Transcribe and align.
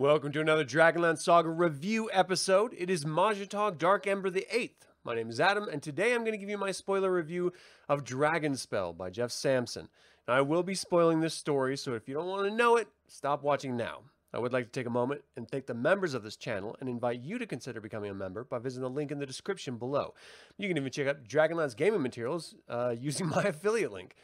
Welcome 0.00 0.32
to 0.32 0.40
another 0.40 0.64
Dragonlance 0.64 1.20
Saga 1.20 1.50
review 1.50 2.08
episode. 2.10 2.74
It 2.78 2.88
is 2.88 3.04
Majetag 3.04 3.76
Dark 3.76 4.06
Ember 4.06 4.30
the 4.30 4.46
8th. 4.50 4.86
My 5.04 5.14
name 5.14 5.28
is 5.28 5.38
Adam, 5.38 5.68
and 5.68 5.82
today 5.82 6.14
I'm 6.14 6.22
going 6.22 6.32
to 6.32 6.38
give 6.38 6.48
you 6.48 6.56
my 6.56 6.72
spoiler 6.72 7.12
review 7.12 7.52
of 7.86 8.02
Dragonspell 8.02 8.96
by 8.96 9.10
Jeff 9.10 9.30
Sampson. 9.30 9.90
Now, 10.26 10.36
I 10.36 10.40
will 10.40 10.62
be 10.62 10.74
spoiling 10.74 11.20
this 11.20 11.34
story, 11.34 11.76
so 11.76 11.92
if 11.92 12.08
you 12.08 12.14
don't 12.14 12.28
want 12.28 12.48
to 12.48 12.56
know 12.56 12.76
it, 12.76 12.88
stop 13.08 13.42
watching 13.42 13.76
now. 13.76 13.98
I 14.32 14.38
would 14.38 14.54
like 14.54 14.64
to 14.64 14.70
take 14.70 14.86
a 14.86 14.90
moment 14.90 15.20
and 15.36 15.46
thank 15.46 15.66
the 15.66 15.74
members 15.74 16.14
of 16.14 16.22
this 16.22 16.36
channel 16.36 16.78
and 16.80 16.88
invite 16.88 17.20
you 17.20 17.38
to 17.38 17.46
consider 17.46 17.82
becoming 17.82 18.10
a 18.10 18.14
member 18.14 18.42
by 18.42 18.58
visiting 18.58 18.84
the 18.84 18.88
link 18.88 19.10
in 19.10 19.18
the 19.18 19.26
description 19.26 19.76
below. 19.76 20.14
You 20.56 20.66
can 20.66 20.78
even 20.78 20.90
check 20.90 21.08
out 21.08 21.24
Dragonlance 21.24 21.76
gaming 21.76 22.00
materials 22.00 22.54
uh, 22.70 22.94
using 22.98 23.26
my 23.26 23.42
affiliate 23.42 23.92
link. 23.92 24.14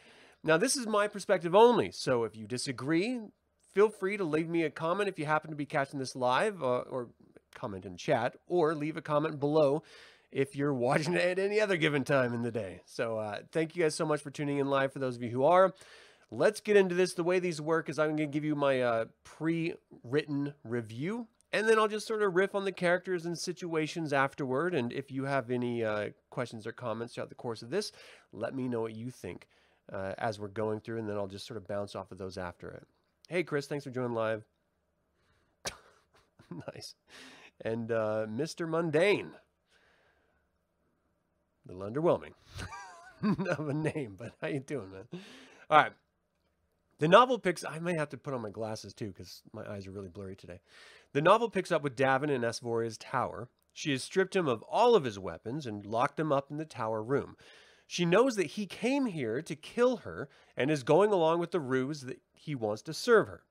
Now, 0.43 0.57
this 0.57 0.75
is 0.75 0.87
my 0.87 1.07
perspective 1.07 1.55
only, 1.55 1.91
so 1.91 2.25
if 2.25 2.35
you 2.35 2.47
disagree, 2.47 3.21
feel 3.77 3.91
free 3.91 4.17
to 4.17 4.25
leave 4.25 4.49
me 4.49 4.63
a 4.63 4.71
comment 4.71 5.07
if 5.07 5.19
you 5.19 5.27
happen 5.27 5.51
to 5.51 5.57
be 5.57 5.67
catching 5.67 5.99
this 5.99 6.17
live 6.17 6.63
uh, 6.63 6.79
or 6.89 7.09
comment 7.55 7.85
in 7.85 7.95
chat 7.95 8.35
or 8.47 8.75
leave 8.75 8.97
a 8.97 9.03
comment 9.03 9.39
below 9.39 9.83
if 10.33 10.57
you're 10.57 10.73
watching 10.89 11.13
it 11.13 11.21
at 11.21 11.39
any 11.39 11.61
other 11.61 11.77
given 11.77 12.03
time 12.03 12.33
in 12.33 12.41
the 12.41 12.51
day. 12.51 12.81
So 12.87 13.19
uh, 13.19 13.41
thank 13.53 13.77
you 13.77 13.83
guys 13.83 13.95
so 13.95 14.07
much 14.07 14.23
for 14.23 14.31
tuning 14.31 14.57
in 14.57 14.71
live 14.71 14.95
for 14.95 14.99
those 14.99 15.17
of 15.17 15.23
you 15.23 15.29
who 15.29 15.45
are. 15.45 15.75
Let's 16.31 16.63
get 16.63 16.79
into 16.79 16.95
this. 16.95 17.13
The 17.13 17.23
way 17.23 17.39
these 17.39 17.61
work 17.61 17.91
is 17.91 17.99
I'm 17.99 18.17
going 18.17 18.17
to 18.17 18.27
give 18.27 18.47
you 18.47 18.55
my 18.55 18.81
uh, 18.81 19.05
pre-written 19.25 20.55
review 20.65 21.27
and 21.53 21.69
then 21.69 21.79
I'll 21.79 21.87
just 21.87 22.07
sort 22.07 22.23
of 22.23 22.35
riff 22.35 22.55
on 22.55 22.65
the 22.65 22.73
characters 22.73 23.27
and 23.27 23.39
situations 23.39 24.15
afterward. 24.15 24.75
And 24.75 24.91
if 24.91 25.11
you 25.11 25.25
have 25.25 25.51
any 25.51 25.85
uh, 25.85 26.09
questions 26.31 26.67
or 26.67 26.73
comments 26.73 27.13
throughout 27.13 27.29
the 27.29 27.35
course 27.35 27.61
of 27.61 27.69
this, 27.69 27.93
let 28.33 28.55
me 28.55 28.69
know 28.69 28.81
what 28.81 28.95
you 28.95 29.11
think 29.11 29.49
uh, 29.93 30.15
as 30.17 30.41
we're 30.41 30.49
going 30.49 30.81
through, 30.81 30.99
and 30.99 31.07
then 31.07 31.17
I'll 31.17 31.27
just 31.27 31.47
sort 31.47 31.59
of 31.59 31.69
bounce 31.69 31.95
off 31.95 32.11
of 32.11 32.17
those 32.17 32.39
after 32.39 32.71
it. 32.71 32.87
Hey, 33.29 33.43
Chris, 33.43 33.67
thanks 33.67 33.85
for 33.85 33.91
joining 33.91 34.13
live. 34.13 34.45
nice. 36.69 36.95
And 37.61 37.91
uh, 37.91 38.27
Mr. 38.29 38.69
Mundane. 38.69 39.33
A 41.69 41.73
little 41.73 41.91
underwhelming 41.91 42.35
of 43.59 43.69
a 43.69 43.75
name, 43.75 44.15
but 44.17 44.35
how 44.41 44.47
you 44.47 44.61
doing, 44.61 44.93
man? 44.93 45.23
All 45.69 45.79
right. 45.79 45.93
The 47.01 47.09
novel 47.09 47.41
picks, 47.41 47.65
I 47.65 47.81
may 47.81 47.97
have 47.97 48.11
to 48.11 48.17
put 48.17 48.33
on 48.33 48.43
my 48.43 48.51
glasses 48.51 48.95
too 48.95 49.09
because 49.09 49.43
my 49.53 49.69
eyes 49.69 49.89
are 49.89 49.91
really 49.91 50.09
blurry 50.09 50.37
today. 50.37 50.61
The 51.13 51.21
novel 51.21 51.51
picks 51.51 51.73
up 51.73 51.83
with 51.83 51.97
Davin 51.97 52.31
in 52.31 52.43
Asvoria's 52.43 52.97
tower. 52.97 53.49
She 53.73 53.91
has 53.91 54.05
stripped 54.05 54.37
him 54.37 54.47
of 54.47 54.63
all 54.63 54.95
of 54.95 55.03
his 55.03 55.19
weapons 55.19 55.67
and 55.67 55.85
locked 55.85 56.21
him 56.21 56.31
up 56.31 56.53
in 56.53 56.59
the 56.59 56.65
tower 56.65 57.03
room. 57.03 57.37
She 57.87 58.05
knows 58.05 58.37
that 58.37 58.47
he 58.47 58.67
came 58.67 59.07
here 59.07 59.41
to 59.43 59.55
kill 59.55 59.99
her 59.99 60.29
and 60.57 60.71
is 60.71 60.83
going 60.83 61.13
along 61.13 61.39
with 61.39 61.53
the 61.53 61.61
ruse 61.61 62.03
that 62.03 62.21
he 62.33 62.55
wants 62.55 62.83
to 62.83 62.95
serve 62.95 63.29
her. 63.29 63.43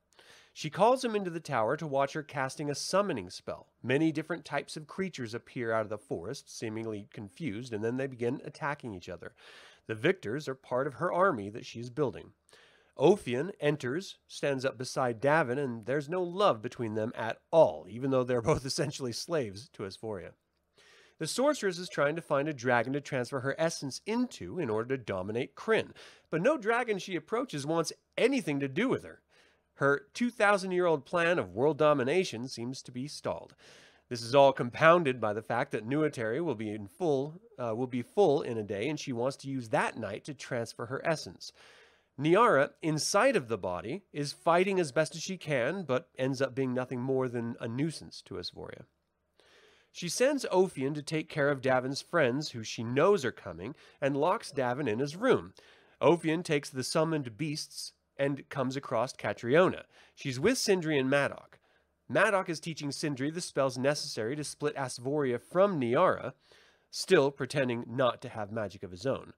She 0.54 0.70
calls 0.70 1.04
him 1.04 1.16
into 1.16 1.30
the 1.30 1.42
tower 1.42 1.76
to 1.76 1.86
watch 1.86 2.14
her 2.14 2.24
casting 2.24 2.70
a 2.70 2.76
summoning 2.76 3.30
spell. 3.30 3.68
Many 3.84 4.14
different 4.14 4.46
types 4.46 4.78
of 4.78 4.88
creatures 4.88 5.34
appear 5.34 5.74
out 5.74 5.82
of 5.82 5.90
the 5.90 5.98
forest, 5.98 6.50
seemingly 6.58 7.08
confused, 7.12 7.74
and 7.74 7.84
then 7.84 7.98
they 7.98 8.08
begin 8.08 8.42
attacking 8.46 8.94
each 8.94 9.10
other. 9.10 9.34
The 9.88 9.96
victors 9.96 10.48
are 10.48 10.56
part 10.56 10.88
of 10.88 10.96
her 10.96 11.12
army 11.12 11.50
that 11.50 11.66
she 11.66 11.82
is 11.82 11.90
building. 11.90 12.32
Ophion 12.98 13.52
enters, 13.60 14.18
stands 14.28 14.64
up 14.64 14.78
beside 14.78 15.22
Davin, 15.22 15.58
and 15.58 15.86
there's 15.86 16.08
no 16.08 16.24
love 16.24 16.62
between 16.62 16.94
them 16.94 17.12
at 17.16 17.42
all, 17.52 17.86
even 17.90 18.12
though 18.12 18.24
they're 18.24 18.42
both 18.54 18.66
essentially 18.66 19.12
slaves 19.12 19.68
to 19.74 19.84
Asvoria. 19.84 20.32
The 21.18 21.28
sorceress 21.28 21.80
is 21.80 21.88
trying 21.88 22.16
to 22.18 22.22
find 22.22 22.50
a 22.50 22.54
dragon 22.54 22.92
to 22.94 23.02
transfer 23.02 23.40
her 23.40 23.56
essence 23.58 24.02
into 24.06 24.60
in 24.60 24.70
order 24.70 24.98
to 24.98 25.04
dominate 25.04 25.56
Krynn, 25.56 25.92
but 26.30 26.42
no 26.42 26.58
dragon 26.58 27.00
she 27.00 27.16
approaches 27.16 27.66
wants 27.66 27.94
anything 28.18 28.60
to 28.60 28.68
do 28.68 28.90
with 28.90 29.04
her. 29.04 29.22
Her 29.76 30.08
2,000 30.14 30.72
year 30.72 30.86
old 30.86 31.06
plan 31.06 31.40
of 31.40 31.54
world 31.54 31.78
domination 31.78 32.48
seems 32.48 32.82
to 32.82 32.92
be 32.92 33.08
stalled. 33.08 33.56
This 34.10 34.22
is 34.22 34.36
all 34.36 34.54
compounded 34.54 35.20
by 35.20 35.34
the 35.34 35.42
fact 35.42 35.72
that 35.72 35.88
Nuitari 35.88 36.44
will 36.44 36.56
be 36.56 36.70
in 36.70 36.88
full 36.88 37.42
uh, 37.58 37.74
will 37.74 37.88
be 37.88 38.02
full 38.02 38.42
in 38.42 38.58
a 38.58 38.64
day, 38.64 38.88
and 38.90 39.00
she 39.00 39.14
wants 39.14 39.38
to 39.38 39.50
use 39.50 39.70
that 39.70 39.98
night 39.98 40.26
to 40.26 40.34
transfer 40.34 40.86
her 40.88 41.02
essence. 41.06 41.52
Niara, 42.18 42.72
inside 42.82 43.36
of 43.36 43.48
the 43.48 43.58
body, 43.58 44.04
is 44.14 44.32
fighting 44.32 44.80
as 44.80 44.92
best 44.92 45.16
as 45.16 45.22
she 45.22 45.38
can, 45.38 45.84
but 45.84 46.10
ends 46.18 46.42
up 46.42 46.54
being 46.54 46.74
nothing 46.74 47.02
more 47.02 47.28
than 47.28 47.56
a 47.60 47.68
nuisance 47.68 48.22
to 48.22 48.36
Asvoria. 48.36 48.84
She 49.96 50.10
sends 50.10 50.46
Ophion 50.52 50.94
to 50.96 51.02
take 51.02 51.30
care 51.30 51.48
of 51.48 51.62
Davin's 51.62 52.02
friends, 52.02 52.52
who 52.52 52.64
she 52.64 52.84
knows 52.84 53.24
are 53.24 53.32
coming, 53.32 53.76
and 54.02 54.18
locks 54.18 54.52
Davin 54.52 54.90
in 54.90 55.00
his 55.00 55.16
room. 55.16 55.54
Ophion 56.02 56.44
takes 56.44 56.70
the 56.70 56.84
summoned 56.84 57.38
beasts 57.38 57.94
and 58.18 58.50
comes 58.50 58.76
across 58.76 59.14
Catriona. 59.14 59.86
She's 60.14 60.38
with 60.38 60.58
Sindri 60.58 61.00
and 61.00 61.10
Madoc. 61.10 61.60
Madoc 62.12 62.50
is 62.50 62.60
teaching 62.60 62.92
Sindri 62.92 63.32
the 63.32 63.40
spells 63.40 63.78
necessary 63.78 64.36
to 64.36 64.44
split 64.44 64.76
Asvoria 64.76 65.40
from 65.40 65.80
Niara, 65.80 66.34
still 66.92 67.32
pretending 67.32 67.86
not 67.88 68.22
to 68.24 68.28
have 68.28 68.52
magic 68.52 68.84
of 68.84 68.92
his 68.92 69.06
own. 69.06 69.32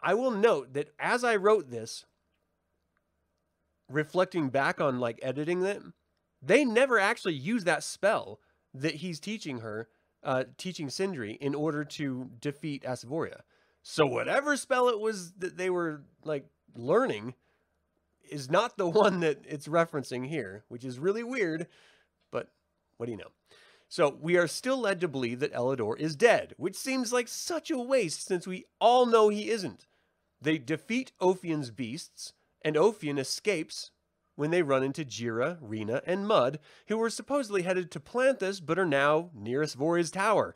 I 0.00 0.14
will 0.14 0.30
note 0.30 0.72
that 0.72 0.94
as 0.98 1.24
I 1.24 1.36
wrote 1.36 1.70
this, 1.70 2.06
reflecting 3.86 4.48
back 4.48 4.80
on 4.80 4.98
like 4.98 5.18
editing 5.20 5.60
it, 5.60 5.82
they 6.40 6.64
never 6.64 6.98
actually 6.98 7.34
use 7.34 7.64
that 7.64 7.84
spell 7.84 8.40
that 8.74 8.96
he's 8.96 9.20
teaching 9.20 9.58
her, 9.58 9.88
uh, 10.22 10.44
teaching 10.56 10.90
Sindri 10.90 11.32
in 11.40 11.54
order 11.54 11.84
to 11.84 12.30
defeat 12.40 12.82
Asvoria. 12.84 13.40
So 13.82 14.06
whatever 14.06 14.56
spell 14.56 14.88
it 14.88 15.00
was 15.00 15.32
that 15.38 15.56
they 15.56 15.70
were 15.70 16.02
like 16.24 16.46
learning 16.74 17.34
is 18.30 18.50
not 18.50 18.76
the 18.76 18.88
one 18.88 19.20
that 19.20 19.38
it's 19.46 19.68
referencing 19.68 20.26
here, 20.28 20.64
which 20.68 20.84
is 20.84 20.98
really 20.98 21.22
weird, 21.22 21.66
but 22.30 22.48
what 22.96 23.06
do 23.06 23.12
you 23.12 23.18
know? 23.18 23.32
So 23.88 24.16
we 24.20 24.36
are 24.36 24.46
still 24.46 24.78
led 24.78 25.00
to 25.00 25.08
believe 25.08 25.40
that 25.40 25.52
Elidor 25.52 25.98
is 25.98 26.14
dead, 26.14 26.54
which 26.56 26.76
seems 26.76 27.12
like 27.12 27.26
such 27.26 27.72
a 27.72 27.78
waste 27.78 28.24
since 28.24 28.46
we 28.46 28.66
all 28.80 29.04
know 29.04 29.28
he 29.28 29.50
isn't. 29.50 29.86
They 30.40 30.58
defeat 30.58 31.10
Ophion's 31.20 31.72
beasts, 31.72 32.32
and 32.62 32.76
Ophion 32.76 33.18
escapes 33.18 33.90
when 34.36 34.50
they 34.50 34.62
run 34.62 34.82
into 34.82 35.04
Jira, 35.04 35.58
Rena, 35.60 36.02
and 36.06 36.26
Mud, 36.26 36.58
who 36.88 36.96
were 36.96 37.10
supposedly 37.10 37.62
headed 37.62 37.90
to 37.90 38.00
Palanthas 38.00 38.60
but 38.64 38.78
are 38.78 38.86
now 38.86 39.30
near 39.34 39.60
Asvoria's 39.62 40.10
tower. 40.10 40.54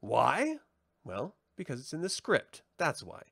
Why? 0.00 0.58
Well, 1.04 1.34
because 1.56 1.80
it's 1.80 1.92
in 1.92 2.02
the 2.02 2.08
script. 2.08 2.62
That's 2.78 3.02
why. 3.02 3.22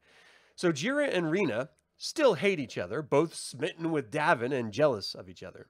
So 0.57 0.73
Jira 0.73 1.13
and 1.13 1.31
Rena 1.31 1.71
still 1.97 2.35
hate 2.35 2.59
each 2.59 2.79
other, 2.79 3.03
both 3.03 3.35
smitten 3.35 3.91
with 3.93 4.11
Davin 4.11 4.53
and 4.53 4.73
jealous 4.73 5.15
of 5.15 5.29
each 5.29 5.43
other. 5.43 5.69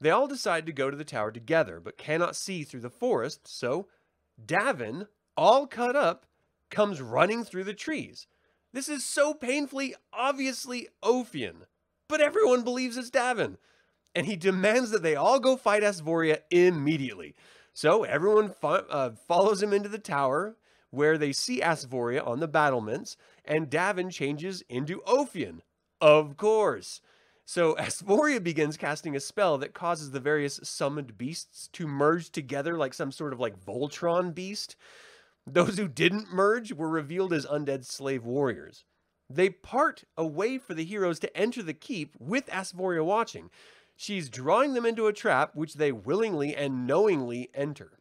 They 0.00 0.10
all 0.10 0.26
decide 0.26 0.66
to 0.66 0.72
go 0.72 0.90
to 0.90 0.96
the 0.96 1.04
tower 1.04 1.30
together, 1.30 1.80
but 1.80 1.98
cannot 1.98 2.36
see 2.36 2.62
through 2.62 2.80
the 2.80 2.90
forest, 2.90 3.48
so 3.48 3.88
Davin, 4.44 5.08
all 5.36 5.66
cut 5.66 5.96
up, 5.96 6.26
comes 6.70 7.00
running 7.00 7.44
through 7.44 7.64
the 7.64 7.74
trees. 7.74 8.26
This 8.72 8.88
is 8.88 9.04
so 9.04 9.34
painfully, 9.34 9.94
obviously 10.12 10.88
Ophion 11.02 11.66
but 12.08 12.20
everyone 12.20 12.62
believes 12.62 12.96
it's 12.96 13.10
Davin. 13.10 13.56
And 14.14 14.26
he 14.26 14.36
demands 14.36 14.90
that 14.90 15.02
they 15.02 15.16
all 15.16 15.40
go 15.40 15.56
fight 15.56 15.82
Asvoria 15.82 16.38
immediately. 16.50 17.34
So 17.72 18.04
everyone 18.04 18.50
fo- 18.50 18.86
uh, 18.88 19.10
follows 19.26 19.62
him 19.62 19.72
into 19.72 19.88
the 19.88 19.98
tower 19.98 20.56
where 20.90 21.18
they 21.18 21.32
see 21.32 21.60
Asvoria 21.60 22.24
on 22.24 22.38
the 22.38 22.46
battlements, 22.46 23.16
and 23.44 23.68
Davin 23.68 24.12
changes 24.12 24.62
into 24.68 25.02
Ophion. 25.06 25.60
Of 26.00 26.36
course. 26.36 27.00
So 27.44 27.74
Asvoria 27.78 28.42
begins 28.42 28.76
casting 28.76 29.16
a 29.16 29.20
spell 29.20 29.58
that 29.58 29.74
causes 29.74 30.12
the 30.12 30.20
various 30.20 30.60
summoned 30.62 31.18
beasts 31.18 31.68
to 31.72 31.86
merge 31.86 32.30
together 32.30 32.76
like 32.76 32.94
some 32.94 33.12
sort 33.12 33.32
of 33.32 33.40
like 33.40 33.58
Voltron 33.64 34.34
beast. 34.34 34.76
Those 35.46 35.76
who 35.76 35.88
didn't 35.88 36.32
merge 36.32 36.72
were 36.72 36.88
revealed 36.88 37.32
as 37.32 37.44
undead 37.44 37.84
slave 37.84 38.24
warriors. 38.24 38.84
They 39.28 39.50
part 39.50 40.04
a 40.16 40.26
way 40.26 40.58
for 40.58 40.74
the 40.74 40.84
heroes 40.84 41.18
to 41.20 41.36
enter 41.36 41.62
the 41.62 41.74
keep 41.74 42.14
with 42.18 42.46
Asvoria 42.46 43.04
watching. 43.04 43.50
She's 43.96 44.28
drawing 44.28 44.74
them 44.74 44.84
into 44.84 45.06
a 45.06 45.12
trap 45.12 45.54
which 45.54 45.74
they 45.74 45.92
willingly 45.92 46.54
and 46.54 46.86
knowingly 46.86 47.50
enter. 47.54 47.98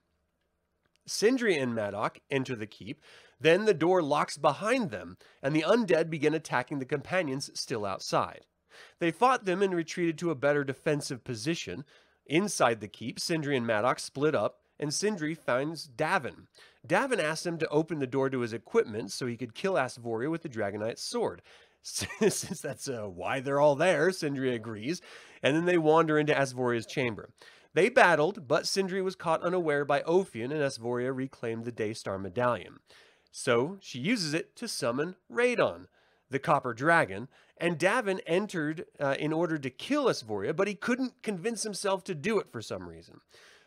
Sindri 1.06 1.58
and 1.58 1.74
Madoc 1.76 2.20
enter 2.32 2.56
the 2.56 2.66
keep, 2.66 3.02
then 3.40 3.66
the 3.66 3.74
door 3.74 4.02
locks 4.02 4.38
behind 4.38 4.90
them, 4.90 5.18
and 5.42 5.56
the 5.56 5.66
undead 5.68 6.10
begin 6.10 6.34
attacking 6.34 6.80
the 6.80 6.86
companions 6.86 7.52
still 7.54 7.86
outside. 7.86 8.46
They 9.00 9.12
fought 9.12 9.46
them 9.46 9.62
and 9.62 9.76
retreated 9.76 10.18
to 10.20 10.32
a 10.32 10.36
better 10.36 10.64
defensive 10.64 11.24
position. 11.24 11.84
Inside 12.26 12.80
the 12.80 12.88
keep, 12.88 13.20
Sindri 13.20 13.58
and 13.58 13.68
Madoc 13.68 14.00
split 14.00 14.34
up, 14.34 14.63
and 14.80 14.94
Sindri 14.94 15.36
finds 15.36 15.88
Davin. 15.88 16.48
Davin 16.88 17.20
asks 17.20 17.46
him 17.46 17.58
to 17.60 17.68
open 17.70 18.00
the 18.00 18.08
door 18.08 18.30
to 18.30 18.40
his 18.40 18.54
equipment 18.54 19.12
so 19.12 19.26
he 19.26 19.38
could 19.38 19.56
kill 19.56 19.76
Asvoria 19.76 20.30
with 20.30 20.42
the 20.42 20.50
Dragonite 20.50 21.00
sword. 21.00 21.42
Since 21.82 22.62
that's 22.62 22.88
uh, 22.88 23.04
why 23.04 23.40
they're 23.40 23.60
all 23.60 23.76
there, 23.76 24.12
Sindri 24.12 24.56
agrees, 24.56 25.02
and 25.42 25.56
then 25.56 25.66
they 25.66 25.78
wander 25.78 26.18
into 26.18 26.34
Asvoria's 26.34 26.86
chamber. 26.86 27.30
They 27.74 27.90
battled, 27.90 28.48
but 28.48 28.68
Sindri 28.68 29.02
was 29.02 29.16
caught 29.16 29.42
unaware 29.42 29.84
by 29.84 30.02
Ophion, 30.02 30.52
and 30.52 30.62
Asvoria 30.62 31.16
reclaimed 31.16 31.66
the 31.66 31.72
Daystar 31.72 32.20
Medallion. 32.20 32.80
So 33.32 33.78
she 33.82 34.00
uses 34.00 34.34
it 34.34 34.56
to 34.58 34.68
summon 34.68 35.16
Radon. 35.32 35.88
the 36.30 36.40
copper 36.40 36.74
dragon, 36.74 37.28
and 37.58 37.80
Davin 37.80 38.20
entered 38.26 38.86
uh, 39.00 39.16
in 39.20 39.34
order 39.34 39.58
to 39.58 39.70
kill 39.70 40.06
Asvoria, 40.06 40.56
but 40.56 40.68
he 40.68 40.76
couldn't 40.76 41.22
convince 41.22 41.64
himself 41.64 42.04
to 42.06 42.16
do 42.16 42.40
it 42.40 42.52
for 42.52 42.62
some 42.62 42.88
reason. 42.88 43.22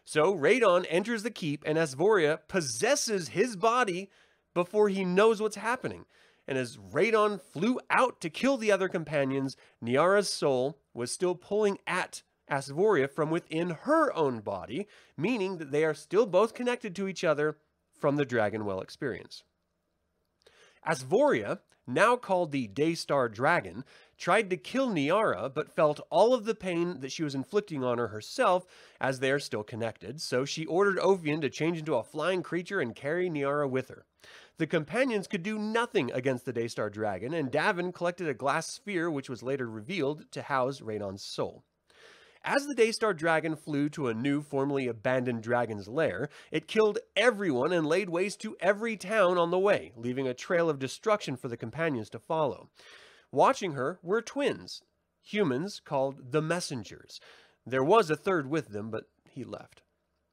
So 0.07 0.33
Radon 0.33 0.87
enters 0.89 1.25
the 1.25 1.33
keep, 1.33 1.65
and 1.67 1.77
Asvoria 1.77 2.39
possesses 2.47 3.31
his 3.31 3.57
body 3.57 4.09
before 4.55 4.89
he 4.89 5.05
knows 5.05 5.43
what's 5.43 5.57
happening. 5.57 6.07
And 6.47 6.57
as 6.57 6.77
Radon 6.77 7.41
flew 7.41 7.81
out 7.91 8.21
to 8.21 8.31
kill 8.31 8.57
the 8.57 8.71
other 8.71 8.89
companions, 8.89 9.57
Niara's 9.83 10.33
soul 10.33 10.79
was 10.95 11.11
still 11.11 11.35
pulling 11.35 11.79
at 11.89 12.23
Asvoria 12.49 13.11
from 13.11 13.31
within 13.31 13.71
her 13.71 14.17
own 14.17 14.41
body, 14.41 14.87
meaning 15.17 15.59
that 15.59 15.73
they 15.73 15.85
are 15.85 15.93
still 15.93 16.25
both 16.25 16.55
connected 16.55 16.95
to 16.95 17.09
each 17.09 17.25
other 17.25 17.59
from 17.99 18.15
the 18.15 18.25
Dragon 18.25 18.65
Well 18.65 18.81
experience. 18.81 19.43
Asvoria, 20.87 21.59
now 21.85 22.15
called 22.15 22.53
the 22.53 22.69
Daystar 22.69 23.29
Dragon, 23.29 23.85
tried 24.17 24.51
to 24.51 24.57
kill 24.57 24.91
Niara, 24.91 25.51
but 25.53 25.75
felt 25.75 26.01
all 26.11 26.35
of 26.35 26.45
the 26.45 26.55
pain 26.55 27.01
that 27.01 27.13
she 27.13 27.23
was 27.23 27.35
inflicting 27.35 27.85
on 27.85 27.99
her 27.99 28.09
herself 28.09 28.67
as 29.01 29.21
they 29.21 29.31
are 29.31 29.39
still 29.39 29.63
connected, 29.63 30.21
so 30.21 30.45
she 30.45 30.67
ordered 30.67 30.99
Ophion 30.99 31.41
to 31.41 31.51
change 31.51 31.79
into 31.79 31.95
a 31.95 32.03
flying 32.03 32.43
creature 32.43 32.81
and 32.81 32.95
carry 32.95 33.29
Niara 33.29 33.69
with 33.69 33.89
her. 33.89 34.07
The 34.59 34.67
companions 34.67 35.27
could 35.27 35.43
do 35.43 35.59
nothing 35.59 36.11
against 36.13 36.47
the 36.47 36.53
Daystar 36.53 36.89
Dragon, 36.89 37.35
and 37.35 37.53
Davin 37.53 37.93
collected 37.93 38.29
a 38.29 38.35
glass 38.35 38.69
sphere 38.69 39.11
which 39.11 39.29
was 39.29 39.43
later 39.43 39.69
revealed 39.69 40.31
to 40.33 40.43
house 40.43 40.81
Radon's 40.81 41.23
soul. 41.23 41.63
As 42.49 42.65
the 42.65 42.77
Daystar 42.77 43.13
Dragon 43.13 43.57
flew 43.57 43.89
to 43.91 44.07
a 44.07 44.15
new, 44.15 44.41
formerly 44.41 44.87
abandoned 44.87 45.43
dragon's 45.43 45.89
lair, 45.89 46.29
it 46.53 46.69
killed 46.69 47.01
everyone 47.17 47.73
and 47.73 47.85
laid 47.85 48.09
waste 48.09 48.41
to 48.43 48.57
every 48.61 48.97
town 48.97 49.37
on 49.37 49.51
the 49.51 49.59
way, 49.59 49.93
leaving 49.97 50.29
a 50.29 50.33
trail 50.33 50.71
of 50.71 50.79
destruction 50.79 51.37
for 51.37 51.49
the 51.49 51.57
companions 51.57 52.09
to 52.11 52.21
follow. 52.21 52.71
Watching 53.33 53.73
her 53.73 53.99
were 54.03 54.23
twins, 54.23 54.83
humans 55.23 55.81
called 55.85 56.33
the 56.33 56.43
Messengers. 56.43 57.21
There 57.67 57.85
was 57.85 58.09
a 58.11 58.17
third 58.17 58.49
with 58.49 58.69
them, 58.69 58.91
but 58.91 59.09
he 59.29 59.45
left. 59.45 59.83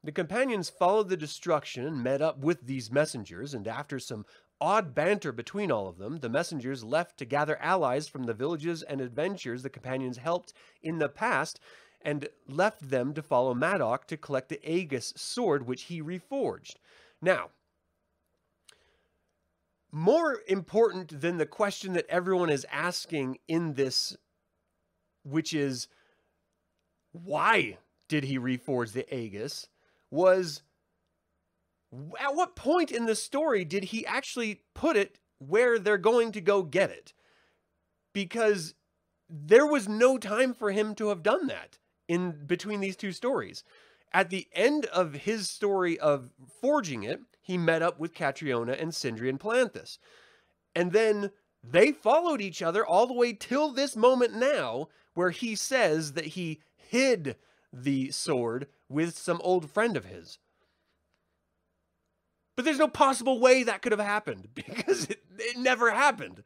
The 0.04 0.12
companions 0.12 0.69
followed 0.69 1.10
the 1.10 1.18
destruction 1.18 1.86
and 1.86 2.04
met 2.04 2.22
up 2.22 2.40
with 2.40 2.68
these 2.68 2.92
messengers, 2.92 3.54
and 3.54 3.68
after 3.68 4.00
some 4.00 4.25
odd 4.60 4.94
banter 4.94 5.31
between 5.31 5.72
all 5.72 5.88
of 5.88 5.98
them, 5.98 6.19
the 6.19 6.30
messengers 6.30 6.84
left 6.84 7.18
to 7.18 7.25
gather 7.25 7.57
allies 7.57 8.07
from 8.07 8.24
the 8.24 8.34
villages 8.34 8.84
and 8.84 9.01
adventures 9.01 9.63
the 9.63 9.69
companions 9.69 10.18
helped 10.18 10.54
in 10.81 11.00
the 11.00 11.10
past, 11.10 11.60
and 12.01 12.28
left 12.48 12.90
them 12.90 13.13
to 13.13 13.22
follow 13.22 13.54
Madoc 13.54 14.06
to 14.07 14.18
collect 14.18 14.50
the 14.50 14.69
Aegis 14.69 15.13
sword, 15.16 15.66
which 15.66 15.84
he 15.84 16.01
reforged. 16.01 16.75
Now, 17.22 17.50
more 19.94 20.40
important 20.48 21.22
than 21.22 21.38
the 21.38 21.45
question 21.45 21.94
that 21.94 22.07
everyone 22.10 22.50
is 22.50 22.66
asking 22.69 23.38
in 23.48 23.75
this, 23.75 24.18
which 25.24 25.54
is, 25.54 25.88
why 27.13 27.78
did 28.10 28.25
he 28.25 28.38
reforge 28.38 28.92
the 28.92 29.16
Aegis? 29.16 29.68
was 30.13 30.62
at 32.19 32.36
what 32.36 32.56
point 32.56 32.92
in 32.92 33.06
the 33.06 33.16
story 33.16 33.66
did 33.66 33.86
he 33.86 34.06
actually 34.06 34.62
put 34.75 34.95
it 34.95 35.19
where 35.40 35.80
they're 35.80 35.98
going 35.98 36.31
to 36.31 36.40
go 36.42 36.62
get 36.62 36.92
it? 36.92 37.13
Because 38.13 38.75
there 39.28 39.66
was 39.66 39.90
no 39.90 40.19
time 40.19 40.54
for 40.54 40.72
him 40.72 40.94
to 40.95 41.10
have 41.10 41.24
done 41.24 41.48
that 41.48 41.80
in 42.07 42.45
between 42.45 42.80
these 42.80 42.95
two 42.95 43.12
stories. 43.12 43.63
At 44.13 44.30
the 44.30 44.48
end 44.54 44.86
of 44.86 45.13
his 45.13 45.50
story 45.50 46.00
of 46.00 46.30
forging 46.62 47.01
it, 47.01 47.19
he 47.44 47.57
met 47.57 47.84
up 47.84 48.00
with 48.00 48.16
Catriona 48.16 48.72
and 48.72 48.95
Sindri 48.95 49.30
and 49.30 49.40
Palanthas. 49.40 50.00
And 50.74 50.94
then 50.94 51.30
they 51.63 51.92
followed 51.92 52.42
each 52.42 52.62
other 52.62 52.86
all 52.86 53.06
the 53.06 53.13
way 53.13 53.34
till 53.34 53.72
this 53.72 53.95
moment 53.95 54.34
now, 54.34 54.88
where 55.13 55.30
he 55.30 55.54
says 55.54 56.13
that 56.13 56.28
he 56.28 56.62
hid 56.75 57.36
the 57.72 58.12
sword 58.12 58.68
with 58.90 59.18
some 59.18 59.42
old 59.44 59.69
friend 59.69 59.95
of 59.95 60.06
his. 60.06 60.40
But 62.56 62.66
there's 62.66 62.80
no 62.80 62.88
possible 62.88 63.40
way 63.40 63.63
that 63.63 63.81
could 63.81 63.92
have 63.92 64.01
happened 64.01 64.50
because 64.56 65.06
it, 65.06 65.22
it 65.38 65.57
never 65.57 65.92
happened. 65.92 66.44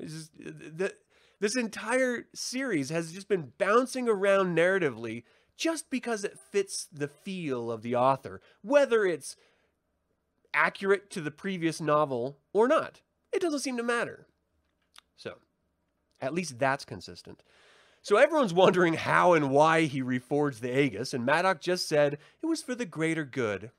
Just, 0.00 0.32
the, 0.36 0.94
this 1.40 1.56
entire 1.56 2.26
series 2.34 2.90
has 2.90 3.12
just 3.12 3.28
been 3.28 3.52
bouncing 3.56 4.08
around 4.08 4.56
narratively 4.56 5.24
just 5.56 5.90
because 5.90 6.24
it 6.24 6.38
fits 6.38 6.88
the 6.90 7.08
feel 7.08 7.70
of 7.70 7.82
the 7.82 7.94
author, 7.94 8.40
whether 8.62 9.04
it's 9.04 9.36
accurate 10.54 11.10
to 11.10 11.20
the 11.20 11.30
previous 11.30 11.80
novel 11.80 12.38
or 12.52 12.68
not. 12.68 13.00
It 13.32 13.42
doesn't 13.42 13.60
seem 13.60 13.76
to 13.76 13.82
matter. 13.82 14.26
So, 15.16 15.36
at 16.20 16.34
least 16.34 16.58
that's 16.58 16.84
consistent. 16.84 17.42
So 18.02 18.16
everyone's 18.16 18.54
wondering 18.54 18.94
how 18.94 19.34
and 19.34 19.50
why 19.50 19.82
he 19.82 20.02
reforged 20.02 20.60
the 20.60 20.78
Aegis, 20.78 21.12
and 21.12 21.26
Madoc 21.26 21.60
just 21.60 21.86
said 21.86 22.18
it 22.42 22.46
was 22.46 22.62
for 22.62 22.74
the 22.74 22.86
greater 22.86 23.24
good. 23.24 23.70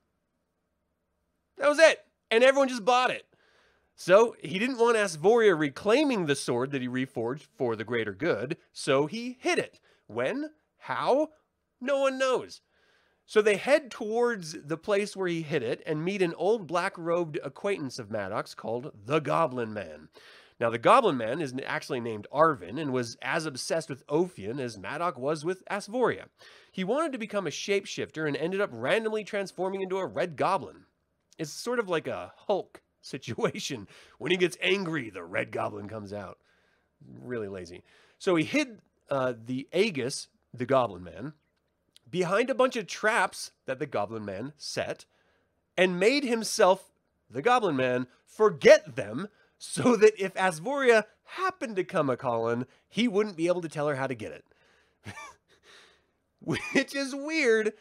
That 1.58 1.70
was 1.70 1.80
it, 1.80 2.06
and 2.30 2.44
everyone 2.44 2.70
just 2.70 2.86
bought 2.86 3.10
it. 3.10 3.26
So 3.96 4.36
he 4.42 4.60
didn't 4.60 4.78
want 4.78 4.98
Asvoria 4.98 5.58
reclaiming 5.58 6.26
the 6.26 6.36
sword 6.36 6.72
that 6.72 6.82
he 6.82 6.88
reforged 6.88 7.48
for 7.56 7.76
the 7.76 7.84
greater 7.84 8.14
good, 8.14 8.58
so 8.72 9.08
he 9.08 9.38
hid 9.40 9.60
it. 9.60 9.80
When? 10.08 10.52
How? 10.78 11.30
No 11.80 12.02
one 12.02 12.18
knows. 12.18 12.62
So 13.26 13.42
they 13.42 13.58
head 13.58 13.92
towards 13.92 14.54
the 14.64 14.78
place 14.78 15.16
where 15.16 15.28
he 15.28 15.42
hid 15.42 15.64
it 15.64 15.82
and 15.86 16.04
meet 16.04 16.22
an 16.22 16.34
old 16.36 16.68
black-robed 16.68 17.40
acquaintance 17.44 17.98
of 17.98 18.10
Madoc 18.10 18.56
called 18.56 18.92
the 19.06 19.20
Goblin 19.20 19.74
Man. 19.74 20.10
Now, 20.60 20.70
the 20.70 20.78
Goblin 20.78 21.18
Man 21.18 21.42
is 21.42 21.56
actually 21.66 22.02
named 22.02 22.28
Arvin 22.32 22.80
and 22.80 22.94
was 22.94 23.18
as 23.22 23.48
obsessed 23.48 23.90
with 23.90 24.06
Ophion 24.06 24.60
as 24.60 24.78
Madoc 24.78 25.18
was 25.18 25.44
with 25.44 25.66
Asvoria. 25.66 26.26
He 26.72 26.84
wanted 26.84 27.14
to 27.14 27.18
become 27.18 27.48
a 27.48 27.52
shapeshifter 27.52 28.28
and 28.28 28.38
ended 28.38 28.62
up 28.62 28.70
randomly 28.72 29.24
transforming 29.24 29.82
into 29.82 29.98
a 29.98 30.06
red 30.06 30.36
goblin. 30.36 30.86
It's 31.40 31.52
sort 31.52 31.80
of 31.80 31.90
like 31.90 32.08
a 32.08 32.34
Hulk 32.36 32.84
situation. 33.02 33.88
When 34.20 34.30
he 34.30 34.38
gets 34.38 34.58
angry, 34.62 35.10
the 35.10 35.24
red 35.24 35.52
goblin 35.52 35.90
comes 35.90 36.14
out. 36.14 36.38
Really 37.24 37.48
lazy. 37.48 37.84
So 38.20 38.36
he 38.36 38.44
hid 38.44 38.82
uh, 39.10 39.34
the 39.44 39.68
Aegis, 39.74 40.28
the 40.54 40.68
Goblin 40.68 41.04
Man, 41.04 41.34
behind 42.12 42.50
a 42.50 42.56
bunch 42.56 42.76
of 42.76 42.86
traps 42.86 43.52
that 43.66 43.80
the 43.80 43.86
Goblin 43.86 44.26
Man 44.26 44.54
set 44.58 45.06
and 45.78 46.00
made 46.00 46.24
himself, 46.24 46.92
the 47.30 47.42
Goblin 47.42 47.76
Man, 47.76 48.08
forget 48.26 48.96
them 48.96 49.30
so 49.58 49.96
that 49.98 50.14
if 50.22 50.34
Asvoria 50.36 51.06
happened 51.24 51.78
to 51.78 51.84
come 51.84 52.10
a 52.10 52.18
calling, 52.18 52.68
he 52.90 53.08
wouldn't 53.08 53.38
be 53.38 53.48
able 53.48 53.62
to 53.62 53.70
tell 53.70 53.88
her 53.88 53.96
how 53.96 54.08
to 54.08 54.16
get 54.16 54.32
it. 54.32 54.46
Which 56.42 56.94
is 56.96 57.16
weird 57.16 57.74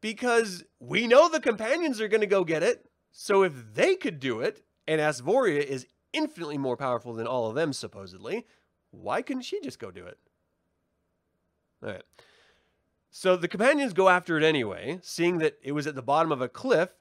because 0.00 0.64
we 0.78 1.06
know 1.06 1.28
the 1.28 1.40
companions 1.40 2.00
are 2.00 2.08
going 2.08 2.20
to 2.20 2.26
go 2.26 2.44
get 2.44 2.62
it. 2.62 2.86
So 3.10 3.42
if 3.42 3.52
they 3.74 3.94
could 3.96 4.20
do 4.20 4.40
it, 4.40 4.62
and 4.86 5.00
Asvoria 5.00 5.62
is 5.62 5.86
infinitely 6.12 6.58
more 6.58 6.76
powerful 6.76 7.14
than 7.14 7.26
all 7.26 7.48
of 7.48 7.54
them, 7.54 7.72
supposedly, 7.72 8.46
why 8.90 9.22
couldn't 9.22 9.42
she 9.42 9.60
just 9.60 9.78
go 9.78 9.90
do 9.90 10.04
it? 10.06 10.18
All 11.82 11.90
right. 11.90 12.02
So 13.14 13.36
the 13.36 13.46
companions 13.46 13.92
go 13.92 14.08
after 14.08 14.38
it 14.38 14.42
anyway, 14.42 14.98
seeing 15.02 15.36
that 15.38 15.58
it 15.62 15.72
was 15.72 15.86
at 15.86 15.94
the 15.94 16.02
bottom 16.02 16.32
of 16.32 16.40
a 16.40 16.48
cliff. 16.48 16.96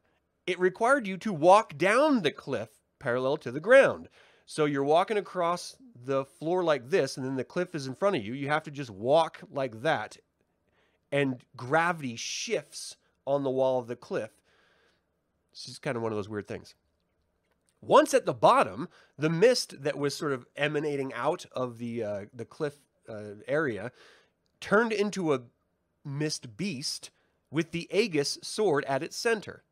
It 0.46 0.60
required 0.60 1.08
you 1.08 1.16
to 1.20 1.32
walk 1.32 1.78
down 1.78 2.22
the 2.22 2.32
cliff 2.32 2.68
parallel 3.00 3.38
to 3.38 3.52
the 3.52 3.62
ground. 3.62 4.10
So 4.46 4.66
you're 4.66 4.84
walking 4.84 5.16
across 5.16 5.78
the 5.96 6.26
floor 6.26 6.66
like 6.66 6.90
this, 6.90 7.16
and 7.16 7.26
then 7.26 7.38
the 7.38 7.46
cliff 7.46 7.74
is 7.74 7.88
in 7.88 7.96
front 7.96 8.18
of 8.18 8.26
you. 8.26 8.34
You 8.34 8.50
have 8.50 8.64
to 8.64 8.72
just 8.72 8.90
walk 8.90 9.40
like 9.50 9.84
that, 9.84 10.18
and 11.14 11.42
gravity 11.56 12.18
shifts 12.18 12.98
on 13.26 13.44
the 13.44 13.50
wall 13.50 13.80
of 13.80 13.88
the 13.88 13.96
cliff. 13.96 14.32
It's 15.54 15.66
just 15.66 15.82
kind 15.82 15.96
of 15.96 16.04
one 16.04 16.12
of 16.12 16.18
those 16.18 16.28
weird 16.28 16.48
things. 16.48 16.76
Once 17.80 18.14
at 18.14 18.26
the 18.26 18.34
bottom, 18.34 18.90
the 19.18 19.30
mist 19.30 19.82
that 19.84 19.98
was 19.98 20.14
sort 20.14 20.34
of 20.34 20.46
emanating 20.58 21.14
out 21.14 21.46
of 21.54 21.78
the 21.78 22.04
uh, 22.04 22.26
the 22.34 22.46
cliff 22.46 22.76
uh, 23.08 23.36
area 23.48 23.94
turned 24.60 24.92
into 24.92 25.34
a 25.34 25.42
mist 26.06 26.58
beast 26.58 27.12
with 27.50 27.72
the 27.72 27.88
Aegis 27.92 28.40
sword 28.42 28.86
at 28.86 29.04
its 29.04 29.18
center. 29.18 29.64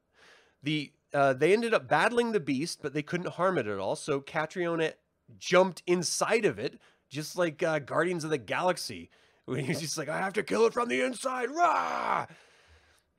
The 0.61 0.91
uh, 1.13 1.33
they 1.33 1.53
ended 1.53 1.73
up 1.73 1.87
battling 1.87 2.31
the 2.31 2.39
beast, 2.39 2.79
but 2.81 2.93
they 2.93 3.01
couldn't 3.01 3.33
harm 3.33 3.57
it 3.57 3.65
at 3.65 3.79
all. 3.79 3.95
So 3.95 4.21
Catriona 4.21 4.93
jumped 5.39 5.81
inside 5.87 6.45
of 6.45 6.59
it, 6.59 6.79
just 7.09 7.35
like 7.37 7.63
uh, 7.63 7.79
Guardians 7.79 8.23
of 8.23 8.29
the 8.29 8.37
Galaxy. 8.37 9.09
When 9.49 9.65
he's 9.65 9.81
just 9.81 9.97
like, 9.97 10.09
I 10.09 10.19
have 10.19 10.33
to 10.33 10.43
kill 10.43 10.67
it 10.67 10.73
from 10.73 10.89
the 10.89 11.01
inside. 11.01 11.49
Rah! 11.49 12.27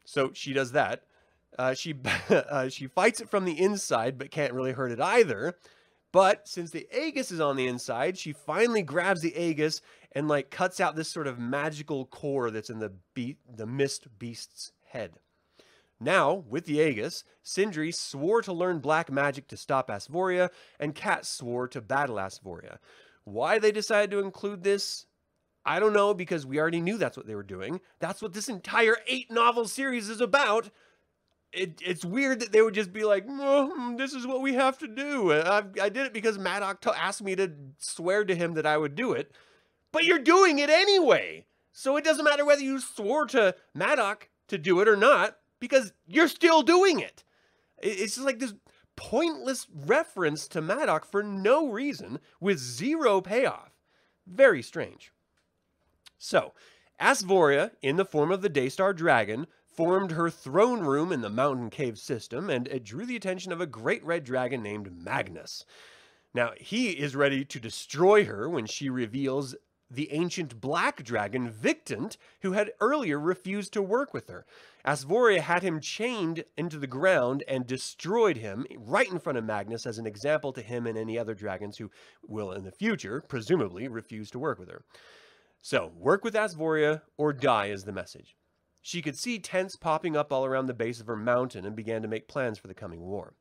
So 0.04 0.30
she 0.32 0.52
does 0.52 0.70
that. 0.70 1.02
Uh, 1.58 1.74
she 1.74 1.92
uh, 2.30 2.68
she 2.68 2.86
fights 2.86 3.20
it 3.20 3.28
from 3.28 3.44
the 3.44 3.60
inside, 3.60 4.16
but 4.16 4.30
can't 4.30 4.52
really 4.52 4.70
hurt 4.70 4.92
it 4.92 5.00
either. 5.00 5.56
But 6.12 6.46
since 6.46 6.70
the 6.70 6.86
Aegis 6.96 7.30
is 7.30 7.40
on 7.40 7.56
the 7.56 7.66
inside, 7.66 8.16
she 8.16 8.32
finally 8.32 8.82
grabs 8.82 9.22
the 9.22 9.36
Aegis 9.36 9.80
and 10.12 10.28
like 10.28 10.50
cuts 10.50 10.80
out 10.80 10.96
this 10.96 11.08
sort 11.08 11.26
of 11.26 11.38
magical 11.38 12.04
core 12.06 12.50
that's 12.50 12.70
in 12.70 12.78
the 12.78 12.92
beat 13.14 13.38
the 13.48 13.66
mist 13.66 14.08
beast's 14.18 14.72
head. 14.90 15.12
Now, 16.00 16.32
with 16.48 16.64
the 16.64 16.80
Aegis, 16.80 17.24
Sindri 17.42 17.92
swore 17.92 18.40
to 18.42 18.52
learn 18.54 18.78
black 18.78 19.12
magic 19.12 19.48
to 19.48 19.56
stop 19.56 19.90
Asvoria, 19.90 20.48
and 20.78 20.94
Kat 20.94 21.26
swore 21.26 21.68
to 21.68 21.82
battle 21.82 22.16
Asvoria. 22.16 22.78
Why 23.24 23.58
they 23.58 23.70
decided 23.70 24.10
to 24.12 24.20
include 24.20 24.64
this, 24.64 25.04
I 25.66 25.78
don't 25.78 25.92
know, 25.92 26.14
because 26.14 26.46
we 26.46 26.58
already 26.58 26.80
knew 26.80 26.96
that's 26.96 27.18
what 27.18 27.26
they 27.26 27.34
were 27.34 27.42
doing. 27.42 27.82
That's 27.98 28.22
what 28.22 28.32
this 28.32 28.48
entire 28.48 28.96
eight 29.06 29.30
novel 29.30 29.68
series 29.68 30.08
is 30.08 30.22
about. 30.22 30.70
It, 31.52 31.82
it's 31.84 32.04
weird 32.04 32.40
that 32.40 32.52
they 32.52 32.62
would 32.62 32.74
just 32.74 32.94
be 32.94 33.04
like, 33.04 33.26
oh, 33.28 33.94
this 33.98 34.14
is 34.14 34.26
what 34.26 34.40
we 34.40 34.54
have 34.54 34.78
to 34.78 34.88
do. 34.88 35.34
I, 35.34 35.64
I 35.82 35.90
did 35.90 36.06
it 36.06 36.14
because 36.14 36.38
Madoc 36.38 36.86
asked 36.96 37.22
me 37.22 37.36
to 37.36 37.52
swear 37.76 38.24
to 38.24 38.34
him 38.34 38.54
that 38.54 38.64
I 38.64 38.78
would 38.78 38.94
do 38.94 39.12
it. 39.12 39.32
But 39.92 40.04
you're 40.04 40.18
doing 40.18 40.58
it 40.58 40.70
anyway. 40.70 41.46
So 41.72 41.96
it 41.96 42.04
doesn't 42.04 42.24
matter 42.24 42.44
whether 42.44 42.62
you 42.62 42.80
swore 42.80 43.26
to 43.26 43.54
Madoc 43.76 44.28
to 44.48 44.58
do 44.58 44.80
it 44.80 44.88
or 44.88 44.96
not, 44.96 45.36
because 45.60 45.92
you're 46.06 46.28
still 46.28 46.62
doing 46.62 47.00
it. 47.00 47.24
It's 47.78 48.14
just 48.14 48.26
like 48.26 48.38
this 48.38 48.54
pointless 48.96 49.66
reference 49.72 50.46
to 50.48 50.60
Madoc 50.60 51.04
for 51.04 51.22
no 51.22 51.68
reason 51.68 52.18
with 52.40 52.58
zero 52.58 53.20
payoff. 53.20 53.70
Very 54.26 54.62
strange. 54.62 55.12
So, 56.18 56.52
Asvoria, 57.00 57.70
in 57.80 57.96
the 57.96 58.04
form 58.04 58.30
of 58.30 58.42
the 58.42 58.50
Daystar 58.50 58.92
Dragon, 58.92 59.46
formed 59.64 60.12
her 60.12 60.28
throne 60.28 60.80
room 60.80 61.12
in 61.12 61.22
the 61.22 61.30
mountain 61.30 61.70
cave 61.70 61.98
system, 61.98 62.50
and 62.50 62.68
it 62.68 62.84
drew 62.84 63.06
the 63.06 63.16
attention 63.16 63.52
of 63.52 63.60
a 63.60 63.66
great 63.66 64.04
red 64.04 64.24
dragon 64.24 64.62
named 64.62 64.92
Magnus. 64.92 65.64
Now, 66.34 66.52
he 66.58 66.90
is 66.90 67.16
ready 67.16 67.44
to 67.46 67.58
destroy 67.58 68.26
her 68.26 68.48
when 68.48 68.66
she 68.66 68.90
reveals 68.90 69.54
the 69.90 70.12
ancient 70.12 70.60
black 70.60 71.02
dragon 71.02 71.50
Victant, 71.50 72.16
who 72.42 72.52
had 72.52 72.72
earlier 72.80 73.18
refused 73.18 73.72
to 73.72 73.82
work 73.82 74.14
with 74.14 74.28
her. 74.28 74.46
Asvoria 74.86 75.40
had 75.40 75.62
him 75.62 75.80
chained 75.80 76.44
into 76.56 76.78
the 76.78 76.86
ground 76.86 77.42
and 77.48 77.66
destroyed 77.66 78.36
him 78.36 78.66
right 78.76 79.10
in 79.10 79.18
front 79.18 79.36
of 79.36 79.44
Magnus 79.44 79.86
as 79.86 79.98
an 79.98 80.06
example 80.06 80.52
to 80.52 80.62
him 80.62 80.86
and 80.86 80.96
any 80.96 81.18
other 81.18 81.34
dragons 81.34 81.78
who 81.78 81.90
will 82.26 82.52
in 82.52 82.64
the 82.64 82.70
future, 82.70 83.22
presumably, 83.26 83.88
refuse 83.88 84.30
to 84.30 84.38
work 84.38 84.58
with 84.58 84.70
her. 84.70 84.84
So, 85.60 85.92
work 85.96 86.24
with 86.24 86.34
Asvoria 86.34 87.02
or 87.18 87.32
die 87.32 87.66
is 87.66 87.84
the 87.84 87.92
message. 87.92 88.36
She 88.80 89.02
could 89.02 89.18
see 89.18 89.38
tents 89.38 89.76
popping 89.76 90.16
up 90.16 90.32
all 90.32 90.46
around 90.46 90.66
the 90.66 90.74
base 90.74 91.00
of 91.00 91.06
her 91.06 91.16
mountain 91.16 91.66
and 91.66 91.76
began 91.76 92.00
to 92.02 92.08
make 92.08 92.28
plans 92.28 92.58
for 92.58 92.66
the 92.66 92.74
coming 92.74 93.00
war. 93.00 93.34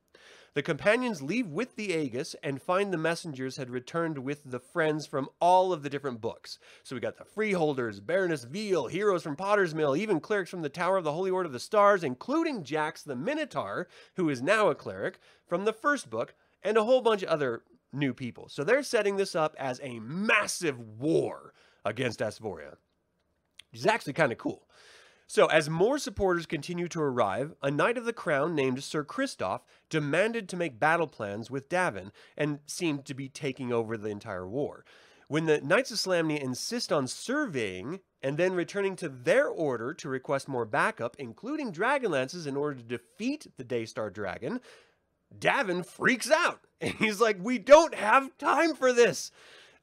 The 0.53 0.63
companions 0.63 1.21
leave 1.21 1.47
with 1.47 1.75
the 1.75 1.93
Aegis 1.93 2.35
and 2.43 2.61
find 2.61 2.91
the 2.91 2.97
messengers 2.97 3.57
had 3.57 3.69
returned 3.69 4.19
with 4.19 4.41
the 4.45 4.59
friends 4.59 5.05
from 5.05 5.29
all 5.39 5.71
of 5.71 5.83
the 5.83 5.89
different 5.89 6.21
books. 6.21 6.57
So 6.83 6.95
we 6.95 6.99
got 6.99 7.17
the 7.17 7.23
Freeholders, 7.23 7.99
Baroness 7.99 8.43
Veal, 8.45 8.87
heroes 8.87 9.23
from 9.23 9.35
Potter's 9.35 9.75
Mill, 9.75 9.95
even 9.95 10.19
clerics 10.19 10.49
from 10.49 10.61
the 10.61 10.69
Tower 10.69 10.97
of 10.97 11.03
the 11.03 11.13
Holy 11.13 11.31
Order 11.31 11.47
of 11.47 11.53
the 11.53 11.59
Stars, 11.59 12.03
including 12.03 12.63
Jax 12.63 13.03
the 13.03 13.15
Minotaur, 13.15 13.87
who 14.15 14.29
is 14.29 14.41
now 14.41 14.69
a 14.69 14.75
cleric 14.75 15.19
from 15.47 15.65
the 15.65 15.73
first 15.73 16.09
book, 16.09 16.33
and 16.63 16.77
a 16.77 16.83
whole 16.83 17.01
bunch 17.01 17.23
of 17.23 17.29
other 17.29 17.63
new 17.93 18.13
people. 18.13 18.49
So 18.49 18.63
they're 18.63 18.83
setting 18.83 19.17
this 19.17 19.35
up 19.35 19.55
as 19.57 19.79
a 19.83 19.99
massive 19.99 20.79
war 20.99 21.53
against 21.85 22.19
Asvoria. 22.19 22.75
Which 23.71 23.81
is 23.81 23.87
actually 23.87 24.13
kind 24.13 24.31
of 24.31 24.37
cool. 24.37 24.67
So, 25.31 25.45
as 25.45 25.69
more 25.69 25.99
supporters 25.99 26.47
continue 26.47 26.87
to 26.87 26.99
arrive, 26.99 27.53
a 27.61 27.69
Knight 27.69 27.99
of 27.99 28.05
the 28.05 28.13
Crown 28.13 28.55
named 28.55 28.83
Sir 28.83 29.03
Christoph 29.03 29.61
demanded 29.87 30.49
to 30.49 30.57
make 30.57 30.79
battle 30.79 31.05
plans 31.05 31.51
with 31.51 31.69
Davin 31.69 32.09
and 32.35 32.61
seemed 32.65 33.05
to 33.05 33.13
be 33.13 33.29
taking 33.29 33.71
over 33.71 33.95
the 33.95 34.09
entire 34.09 34.47
war. 34.47 34.83
When 35.27 35.45
the 35.45 35.61
Knights 35.61 35.91
of 35.91 35.99
Solamnia 35.99 36.41
insist 36.41 36.91
on 36.91 37.05
surveying 37.05 37.99
and 38.23 38.39
then 38.39 38.53
returning 38.53 38.95
to 38.95 39.07
their 39.07 39.47
order 39.47 39.93
to 39.93 40.09
request 40.09 40.47
more 40.47 40.65
backup, 40.65 41.15
including 41.19 41.71
dragon 41.71 42.09
lances, 42.09 42.47
in 42.47 42.57
order 42.57 42.77
to 42.77 42.83
defeat 42.83 43.45
the 43.55 43.63
Daystar 43.63 44.09
Dragon, 44.09 44.59
Davin 45.37 45.85
freaks 45.85 46.31
out. 46.31 46.61
And 46.81 46.95
he's 46.95 47.21
like, 47.21 47.37
We 47.39 47.59
don't 47.59 47.93
have 47.93 48.35
time 48.39 48.73
for 48.73 48.91
this. 48.91 49.29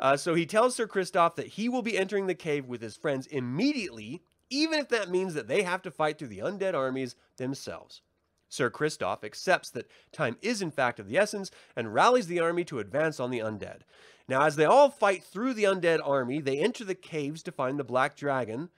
Uh, 0.00 0.16
so 0.16 0.34
he 0.34 0.44
tells 0.44 0.74
Sir 0.74 0.88
Christoph 0.88 1.36
that 1.36 1.46
he 1.46 1.68
will 1.68 1.82
be 1.82 1.96
entering 1.96 2.26
the 2.26 2.34
cave 2.34 2.66
with 2.66 2.82
his 2.82 2.96
friends 2.96 3.28
immediately 3.28 4.22
even 4.50 4.78
if 4.78 4.88
that 4.88 5.10
means 5.10 5.34
that 5.34 5.48
they 5.48 5.62
have 5.62 5.82
to 5.82 5.90
fight 5.90 6.18
through 6.18 6.28
the 6.28 6.38
undead 6.38 6.74
armies 6.74 7.16
themselves. 7.36 8.02
Sir 8.48 8.70
Christoph 8.70 9.24
accepts 9.24 9.70
that 9.70 9.90
time 10.12 10.36
is 10.40 10.62
in 10.62 10.70
fact 10.70 11.00
of 11.00 11.08
the 11.08 11.18
essence 11.18 11.50
and 11.74 11.92
rallies 11.92 12.28
the 12.28 12.40
army 12.40 12.64
to 12.64 12.78
advance 12.78 13.18
on 13.18 13.30
the 13.30 13.40
undead. 13.40 13.80
Now, 14.28 14.42
as 14.42 14.56
they 14.56 14.64
all 14.64 14.90
fight 14.90 15.24
through 15.24 15.54
the 15.54 15.64
undead 15.64 16.00
army, 16.04 16.40
they 16.40 16.58
enter 16.58 16.84
the 16.84 16.94
caves 16.94 17.42
to 17.44 17.52
find 17.52 17.78
the 17.78 17.84
black 17.84 18.16
dragon 18.16 18.70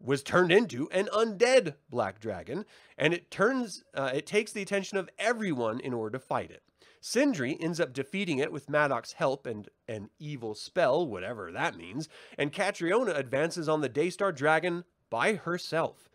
was 0.00 0.22
turned 0.22 0.52
into 0.52 0.88
an 0.90 1.08
undead 1.12 1.74
black 1.88 2.20
dragon, 2.20 2.64
and 2.98 3.14
it 3.14 3.30
turns 3.30 3.84
uh, 3.94 4.10
it 4.14 4.26
takes 4.26 4.52
the 4.52 4.62
attention 4.62 4.98
of 4.98 5.08
everyone 5.18 5.80
in 5.80 5.94
order 5.94 6.18
to 6.18 6.24
fight 6.24 6.50
it. 6.50 6.62
Sindri 7.00 7.56
ends 7.60 7.80
up 7.80 7.92
defeating 7.92 8.38
it 8.38 8.52
with 8.52 8.70
Madoc's 8.70 9.12
help 9.12 9.46
and 9.46 9.68
an 9.88 10.08
evil 10.18 10.54
spell, 10.54 11.06
whatever 11.06 11.52
that 11.52 11.76
means, 11.76 12.08
and 12.38 12.52
Catriona 12.52 13.12
advances 13.12 13.68
on 13.68 13.82
the 13.82 13.88
Daystar 13.88 14.32
Dragon 14.32 14.84
by 15.10 15.34
herself. 15.34 16.08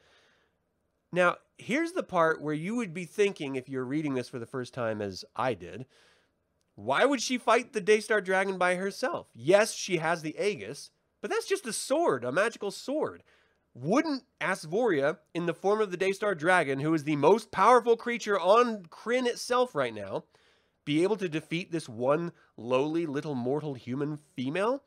Now, 1.11 1.37
here's 1.57 1.93
the 1.93 2.03
part 2.03 2.41
where 2.41 2.53
you 2.53 2.75
would 2.75 2.93
be 2.93 3.05
thinking, 3.05 3.55
if 3.55 3.67
you're 3.67 3.85
reading 3.85 4.13
this 4.13 4.29
for 4.29 4.39
the 4.39 4.45
first 4.45 4.73
time, 4.73 5.01
as 5.01 5.25
I 5.35 5.53
did, 5.53 5.85
why 6.75 7.03
would 7.03 7.21
she 7.21 7.37
fight 7.37 7.73
the 7.73 7.81
Daystar 7.81 8.21
Dragon 8.21 8.57
by 8.57 8.75
herself? 8.75 9.27
Yes, 9.33 9.73
she 9.73 9.97
has 9.97 10.21
the 10.21 10.37
Aegis, 10.37 10.91
but 11.21 11.29
that's 11.29 11.47
just 11.47 11.67
a 11.67 11.73
sword, 11.73 12.23
a 12.23 12.31
magical 12.31 12.71
sword. 12.71 13.23
Wouldn't 13.73 14.23
Asvoria, 14.39 15.17
in 15.33 15.45
the 15.45 15.53
form 15.53 15.81
of 15.81 15.91
the 15.91 15.97
Daystar 15.97 16.35
Dragon, 16.35 16.79
who 16.79 16.93
is 16.93 17.03
the 17.03 17.15
most 17.15 17.51
powerful 17.51 17.97
creature 17.97 18.39
on 18.39 18.83
Krynn 18.83 19.25
itself 19.25 19.75
right 19.75 19.93
now, 19.93 20.23
be 20.85 21.03
able 21.03 21.17
to 21.17 21.29
defeat 21.29 21.71
this 21.71 21.89
one 21.89 22.31
lowly 22.55 23.05
little 23.05 23.35
mortal 23.35 23.73
human 23.73 24.17
female? 24.35 24.83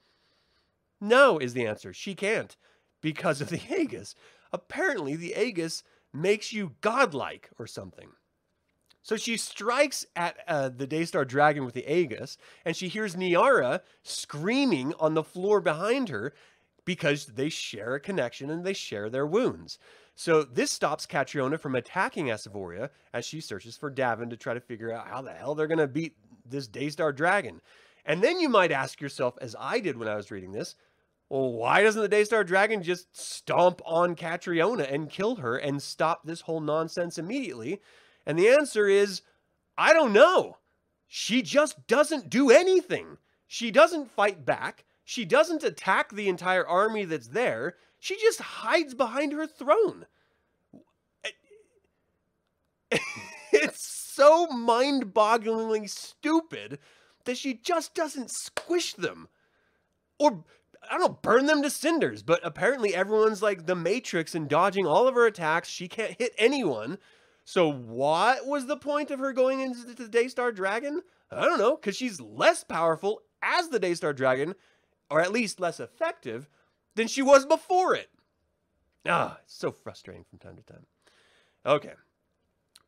No, 1.00 1.38
is 1.38 1.54
the 1.54 1.66
answer. 1.66 1.92
She 1.92 2.14
can't 2.14 2.56
because 3.02 3.42
of 3.42 3.50
the 3.50 3.60
Aegis. 3.78 4.14
Apparently, 4.52 5.16
the 5.16 5.34
Aegis 5.34 5.82
makes 6.12 6.52
you 6.52 6.76
godlike 6.80 7.50
or 7.58 7.66
something. 7.66 8.08
So 9.02 9.16
she 9.16 9.36
strikes 9.36 10.06
at 10.14 10.36
uh, 10.46 10.68
the 10.68 10.86
Daystar 10.86 11.24
Dragon 11.24 11.64
with 11.64 11.74
the 11.74 11.92
Aegis, 11.92 12.38
and 12.64 12.76
she 12.76 12.88
hears 12.88 13.16
Niara 13.16 13.82
screaming 14.02 14.94
on 15.00 15.14
the 15.14 15.24
floor 15.24 15.60
behind 15.60 16.08
her 16.08 16.32
because 16.84 17.26
they 17.26 17.48
share 17.48 17.94
a 17.94 18.00
connection 18.00 18.48
and 18.48 18.64
they 18.64 18.72
share 18.72 19.10
their 19.10 19.26
wounds. 19.26 19.78
So 20.14 20.42
this 20.42 20.70
stops 20.70 21.06
Catriona 21.06 21.58
from 21.58 21.74
attacking 21.74 22.26
Asvoria 22.26 22.90
as 23.12 23.24
she 23.24 23.40
searches 23.40 23.76
for 23.76 23.90
Davin 23.90 24.30
to 24.30 24.36
try 24.36 24.54
to 24.54 24.60
figure 24.60 24.92
out 24.92 25.08
how 25.08 25.22
the 25.22 25.32
hell 25.32 25.54
they're 25.54 25.66
going 25.66 25.78
to 25.78 25.88
beat 25.88 26.16
this 26.48 26.68
Daystar 26.68 27.12
Dragon. 27.12 27.60
And 28.04 28.22
then 28.22 28.40
you 28.40 28.48
might 28.48 28.72
ask 28.72 29.00
yourself, 29.00 29.36
as 29.40 29.56
I 29.58 29.80
did 29.80 29.96
when 29.96 30.08
I 30.08 30.16
was 30.16 30.30
reading 30.30 30.52
this, 30.52 30.76
well, 31.32 31.50
why 31.50 31.82
doesn't 31.82 32.02
the 32.02 32.08
Daystar 32.08 32.44
Dragon 32.44 32.82
just 32.82 33.16
stomp 33.18 33.80
on 33.86 34.14
Catriona 34.16 34.82
and 34.82 35.08
kill 35.08 35.36
her 35.36 35.56
and 35.56 35.82
stop 35.82 36.26
this 36.26 36.42
whole 36.42 36.60
nonsense 36.60 37.16
immediately? 37.16 37.80
And 38.26 38.38
the 38.38 38.50
answer 38.50 38.86
is, 38.86 39.22
I 39.78 39.94
don't 39.94 40.12
know. 40.12 40.58
She 41.08 41.40
just 41.40 41.86
doesn't 41.86 42.28
do 42.28 42.50
anything. 42.50 43.16
She 43.46 43.70
doesn't 43.70 44.10
fight 44.10 44.44
back. 44.44 44.84
She 45.06 45.24
doesn't 45.24 45.64
attack 45.64 46.12
the 46.12 46.28
entire 46.28 46.66
army 46.66 47.06
that's 47.06 47.28
there. 47.28 47.76
She 47.98 48.16
just 48.16 48.42
hides 48.42 48.92
behind 48.92 49.32
her 49.32 49.46
throne. 49.46 50.04
it's 53.52 54.12
so 54.14 54.48
mind 54.48 55.14
bogglingly 55.14 55.88
stupid 55.88 56.78
that 57.24 57.38
she 57.38 57.54
just 57.54 57.94
doesn't 57.94 58.30
squish 58.30 58.92
them. 58.92 59.28
Or 60.18 60.44
I 60.92 60.98
don't 60.98 61.08
know, 61.08 61.18
burn 61.22 61.46
them 61.46 61.62
to 61.62 61.70
cinders. 61.70 62.22
But 62.22 62.40
apparently 62.44 62.94
everyone's 62.94 63.40
like 63.40 63.64
the 63.64 63.74
Matrix 63.74 64.34
and 64.34 64.46
dodging 64.46 64.86
all 64.86 65.08
of 65.08 65.14
her 65.14 65.24
attacks. 65.24 65.70
She 65.70 65.88
can't 65.88 66.18
hit 66.18 66.34
anyone. 66.36 66.98
So 67.46 67.72
what 67.72 68.46
was 68.46 68.66
the 68.66 68.76
point 68.76 69.10
of 69.10 69.18
her 69.18 69.32
going 69.32 69.60
into 69.60 69.94
the 69.94 70.06
Daystar 70.06 70.52
Dragon? 70.52 71.00
I 71.30 71.46
don't 71.46 71.58
know, 71.58 71.76
because 71.76 71.96
she's 71.96 72.20
less 72.20 72.62
powerful 72.62 73.22
as 73.42 73.68
the 73.68 73.80
Daystar 73.80 74.12
Dragon, 74.12 74.54
or 75.10 75.22
at 75.22 75.32
least 75.32 75.60
less 75.60 75.80
effective, 75.80 76.50
than 76.94 77.08
she 77.08 77.22
was 77.22 77.46
before 77.46 77.94
it. 77.94 78.10
Ah, 79.08 79.38
it's 79.42 79.54
so 79.54 79.72
frustrating 79.72 80.24
from 80.28 80.38
time 80.40 80.56
to 80.56 80.62
time. 80.62 80.84
Okay. 81.64 81.94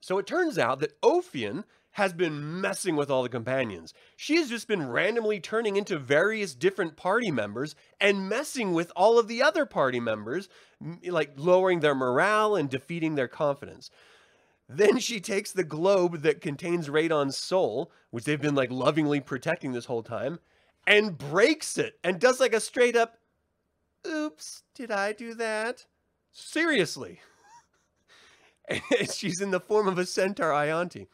So 0.02 0.18
it 0.18 0.26
turns 0.26 0.58
out 0.58 0.80
that 0.80 1.00
Ophion 1.00 1.64
has 1.94 2.12
been 2.12 2.60
messing 2.60 2.96
with 2.96 3.08
all 3.08 3.22
the 3.22 3.28
companions. 3.28 3.94
She 4.16 4.34
has 4.36 4.48
just 4.48 4.66
been 4.66 4.88
randomly 4.88 5.38
turning 5.38 5.76
into 5.76 5.96
various 5.96 6.52
different 6.52 6.96
party 6.96 7.30
members 7.30 7.76
and 8.00 8.28
messing 8.28 8.72
with 8.72 8.90
all 8.96 9.16
of 9.16 9.28
the 9.28 9.40
other 9.40 9.64
party 9.64 10.00
members, 10.00 10.48
like 11.06 11.34
lowering 11.36 11.80
their 11.80 11.94
morale 11.94 12.56
and 12.56 12.68
defeating 12.68 13.14
their 13.14 13.28
confidence. 13.28 13.90
Then 14.68 14.98
she 14.98 15.20
takes 15.20 15.52
the 15.52 15.62
globe 15.62 16.22
that 16.22 16.40
contains 16.40 16.88
Radon's 16.88 17.36
soul, 17.36 17.92
which 18.10 18.24
they've 18.24 18.42
been 18.42 18.56
like 18.56 18.72
lovingly 18.72 19.20
protecting 19.20 19.70
this 19.70 19.84
whole 19.84 20.02
time, 20.02 20.40
and 20.88 21.16
breaks 21.16 21.78
it 21.78 21.94
and 22.02 22.18
does 22.18 22.40
like 22.40 22.54
a 22.54 22.60
straight 22.60 22.96
up, 22.96 23.18
oops, 24.04 24.64
did 24.74 24.90
I 24.90 25.12
do 25.12 25.32
that? 25.34 25.86
Seriously. 26.32 27.20
she's 29.14 29.40
in 29.40 29.52
the 29.52 29.60
form 29.60 29.86
of 29.86 29.96
a 29.96 30.06
centaur 30.06 30.50
Ianti. 30.50 31.06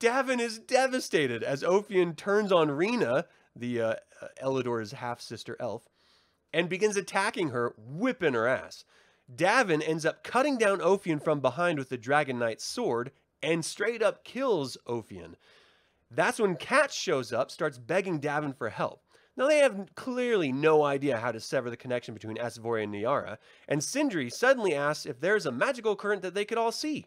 Davin 0.00 0.40
is 0.40 0.58
devastated 0.58 1.42
as 1.42 1.62
Ophion 1.62 2.16
turns 2.16 2.50
on 2.50 2.70
Rena, 2.70 3.26
the 3.54 3.82
uh, 3.82 3.94
Elidor's 4.42 4.92
half 4.92 5.20
sister 5.20 5.58
elf, 5.60 5.90
and 6.54 6.70
begins 6.70 6.96
attacking 6.96 7.50
her, 7.50 7.74
whipping 7.76 8.32
her 8.32 8.46
ass. 8.46 8.84
Davin 9.32 9.86
ends 9.86 10.06
up 10.06 10.24
cutting 10.24 10.56
down 10.56 10.80
Ophion 10.80 11.22
from 11.22 11.40
behind 11.40 11.78
with 11.78 11.90
the 11.90 11.98
Dragon 11.98 12.38
Knight's 12.38 12.64
sword 12.64 13.12
and 13.42 13.62
straight 13.62 14.02
up 14.02 14.24
kills 14.24 14.78
Ophion. 14.88 15.34
That's 16.10 16.40
when 16.40 16.56
Cat 16.56 16.90
shows 16.90 17.30
up, 17.30 17.50
starts 17.50 17.78
begging 17.78 18.20
Davin 18.20 18.56
for 18.56 18.70
help. 18.70 19.04
Now, 19.36 19.46
they 19.46 19.58
have 19.58 19.94
clearly 19.94 20.50
no 20.50 20.82
idea 20.82 21.18
how 21.18 21.30
to 21.30 21.40
sever 21.40 21.70
the 21.70 21.76
connection 21.76 22.14
between 22.14 22.36
Asvoria 22.36 22.84
and 22.84 22.92
Niara, 22.92 23.38
and 23.68 23.84
Sindri 23.84 24.30
suddenly 24.30 24.74
asks 24.74 25.06
if 25.06 25.20
there's 25.20 25.46
a 25.46 25.52
magical 25.52 25.94
current 25.94 26.22
that 26.22 26.34
they 26.34 26.44
could 26.46 26.58
all 26.58 26.72
see. 26.72 27.06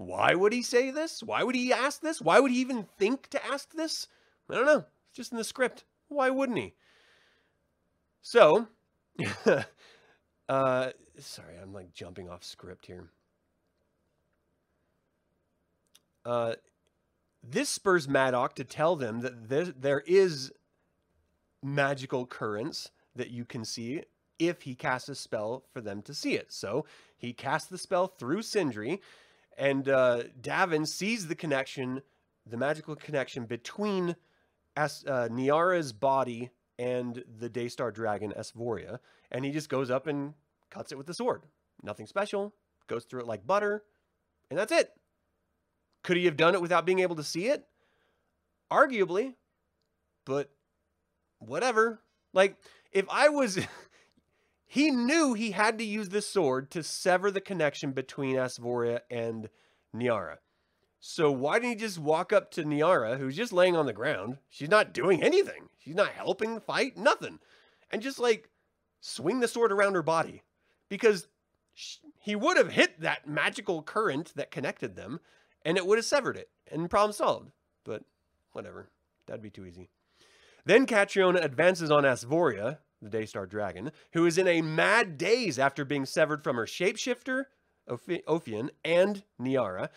Why 0.00 0.34
would 0.34 0.54
he 0.54 0.62
say 0.62 0.90
this? 0.90 1.22
Why 1.22 1.42
would 1.42 1.54
he 1.54 1.74
ask 1.74 2.00
this? 2.00 2.22
Why 2.22 2.40
would 2.40 2.50
he 2.50 2.58
even 2.62 2.86
think 2.96 3.28
to 3.28 3.46
ask 3.46 3.74
this? 3.74 4.08
I 4.48 4.54
don't 4.54 4.64
know. 4.64 4.86
It's 5.08 5.16
just 5.16 5.30
in 5.30 5.36
the 5.36 5.44
script. 5.44 5.84
Why 6.08 6.30
wouldn't 6.30 6.56
he? 6.56 6.72
So, 8.22 8.66
uh, 10.48 10.90
sorry, 11.18 11.54
I'm 11.60 11.74
like 11.74 11.92
jumping 11.92 12.30
off 12.30 12.42
script 12.42 12.86
here. 12.86 13.10
Uh, 16.24 16.54
this 17.46 17.68
spurs 17.68 18.06
Madoc 18.06 18.54
to 18.54 18.64
tell 18.64 18.96
them 18.96 19.20
that 19.20 19.50
there, 19.50 19.66
there 19.66 20.02
is 20.06 20.50
magical 21.62 22.24
currents 22.24 22.90
that 23.16 23.28
you 23.28 23.44
can 23.44 23.66
see 23.66 24.04
if 24.38 24.62
he 24.62 24.74
casts 24.74 25.10
a 25.10 25.14
spell 25.14 25.64
for 25.74 25.82
them 25.82 26.00
to 26.00 26.14
see 26.14 26.36
it. 26.36 26.50
So 26.54 26.86
he 27.18 27.34
casts 27.34 27.68
the 27.68 27.76
spell 27.76 28.06
through 28.06 28.40
Sindri, 28.40 29.02
and 29.60 29.88
uh, 29.90 30.22
Davin 30.40 30.88
sees 30.88 31.28
the 31.28 31.34
connection, 31.34 32.00
the 32.46 32.56
magical 32.56 32.96
connection 32.96 33.44
between 33.44 34.16
As- 34.74 35.04
uh, 35.06 35.28
Niara's 35.30 35.92
body 35.92 36.50
and 36.78 37.22
the 37.38 37.50
Daystar 37.50 37.92
dragon 37.92 38.32
Asvoria, 38.36 38.98
and 39.30 39.44
he 39.44 39.50
just 39.52 39.68
goes 39.68 39.90
up 39.90 40.06
and 40.06 40.32
cuts 40.70 40.92
it 40.92 40.98
with 40.98 41.06
the 41.06 41.12
sword. 41.14 41.42
Nothing 41.82 42.06
special, 42.06 42.54
goes 42.88 43.04
through 43.04 43.20
it 43.20 43.26
like 43.26 43.46
butter, 43.46 43.84
and 44.48 44.58
that's 44.58 44.72
it. 44.72 44.90
Could 46.02 46.16
he 46.16 46.24
have 46.24 46.38
done 46.38 46.54
it 46.54 46.62
without 46.62 46.86
being 46.86 47.00
able 47.00 47.16
to 47.16 47.22
see 47.22 47.48
it? 47.48 47.66
Arguably, 48.72 49.34
but 50.24 50.50
whatever. 51.38 52.00
Like, 52.32 52.56
if 52.92 53.04
I 53.10 53.28
was. 53.28 53.58
he 54.72 54.92
knew 54.92 55.34
he 55.34 55.50
had 55.50 55.78
to 55.78 55.84
use 55.84 56.10
this 56.10 56.28
sword 56.28 56.70
to 56.70 56.84
sever 56.84 57.32
the 57.32 57.40
connection 57.40 57.90
between 57.90 58.36
Asvoria 58.36 59.00
and 59.10 59.48
Niara. 59.92 60.38
So 61.00 61.32
why 61.32 61.58
didn't 61.58 61.70
he 61.70 61.74
just 61.74 61.98
walk 61.98 62.32
up 62.32 62.52
to 62.52 62.64
Niara, 62.64 63.16
who's 63.16 63.34
just 63.34 63.52
laying 63.52 63.74
on 63.74 63.86
the 63.86 63.92
ground? 63.92 64.38
She's 64.48 64.68
not 64.68 64.94
doing 64.94 65.24
anything. 65.24 65.70
She's 65.76 65.96
not 65.96 66.12
helping 66.12 66.54
the 66.54 66.60
fight, 66.60 66.96
nothing. 66.96 67.40
And 67.90 68.00
just 68.00 68.20
like 68.20 68.48
swing 69.00 69.40
the 69.40 69.48
sword 69.48 69.72
around 69.72 69.94
her 69.94 70.04
body. 70.04 70.44
Because 70.88 71.26
he 72.20 72.36
would 72.36 72.56
have 72.56 72.70
hit 72.70 73.00
that 73.00 73.26
magical 73.26 73.82
current 73.82 74.32
that 74.36 74.52
connected 74.52 74.94
them 74.94 75.18
and 75.64 75.78
it 75.78 75.84
would 75.84 75.98
have 75.98 76.04
severed 76.04 76.36
it 76.36 76.48
and 76.70 76.88
problem 76.88 77.12
solved. 77.12 77.50
But 77.82 78.04
whatever. 78.52 78.88
That'd 79.26 79.42
be 79.42 79.50
too 79.50 79.66
easy. 79.66 79.88
Then 80.64 80.86
Catriona 80.86 81.40
advances 81.40 81.90
on 81.90 82.04
Asvoria, 82.04 82.78
the 83.02 83.10
Daystar 83.10 83.46
Dragon, 83.46 83.92
who 84.12 84.26
is 84.26 84.38
in 84.38 84.46
a 84.48 84.62
mad 84.62 85.16
daze 85.18 85.58
after 85.58 85.84
being 85.84 86.06
severed 86.06 86.44
from 86.44 86.56
her 86.56 86.66
shapeshifter, 86.66 87.44
Ophion, 87.88 88.70
and 88.84 89.24
Niara. 89.38 89.90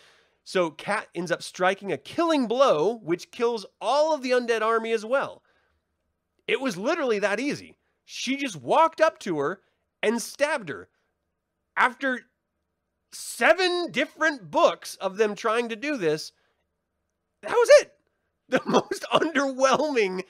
So 0.44 0.72
Kat 0.72 1.08
ends 1.16 1.32
up 1.32 1.44
striking 1.44 1.92
a 1.92 1.98
killing 1.98 2.48
blow, 2.48 3.00
which 3.04 3.32
kills 3.32 3.66
all 3.80 4.14
of 4.14 4.22
the 4.22 4.32
undead 4.32 4.62
army 4.62 4.92
as 4.92 5.06
well. 5.06 5.44
It 6.48 6.60
was 6.60 6.78
literally 6.78 7.20
that 7.20 7.40
easy. 7.40 7.78
She 8.06 8.36
just 8.36 8.58
walked 8.58 9.00
up 9.00 9.20
to 9.20 9.40
her 9.40 9.62
and 10.02 10.22
stabbed 10.22 10.70
her. 10.70 10.90
After 11.78 12.22
seven 13.12 13.92
different 13.92 14.52
books 14.52 14.96
of 14.96 15.18
them 15.18 15.36
trying 15.36 15.70
to 15.70 15.76
do 15.76 15.98
this, 15.98 16.32
that 17.42 17.52
was 17.52 17.70
it. 17.82 17.92
The 18.50 18.62
most 18.66 19.06
underwhelming 19.12 20.24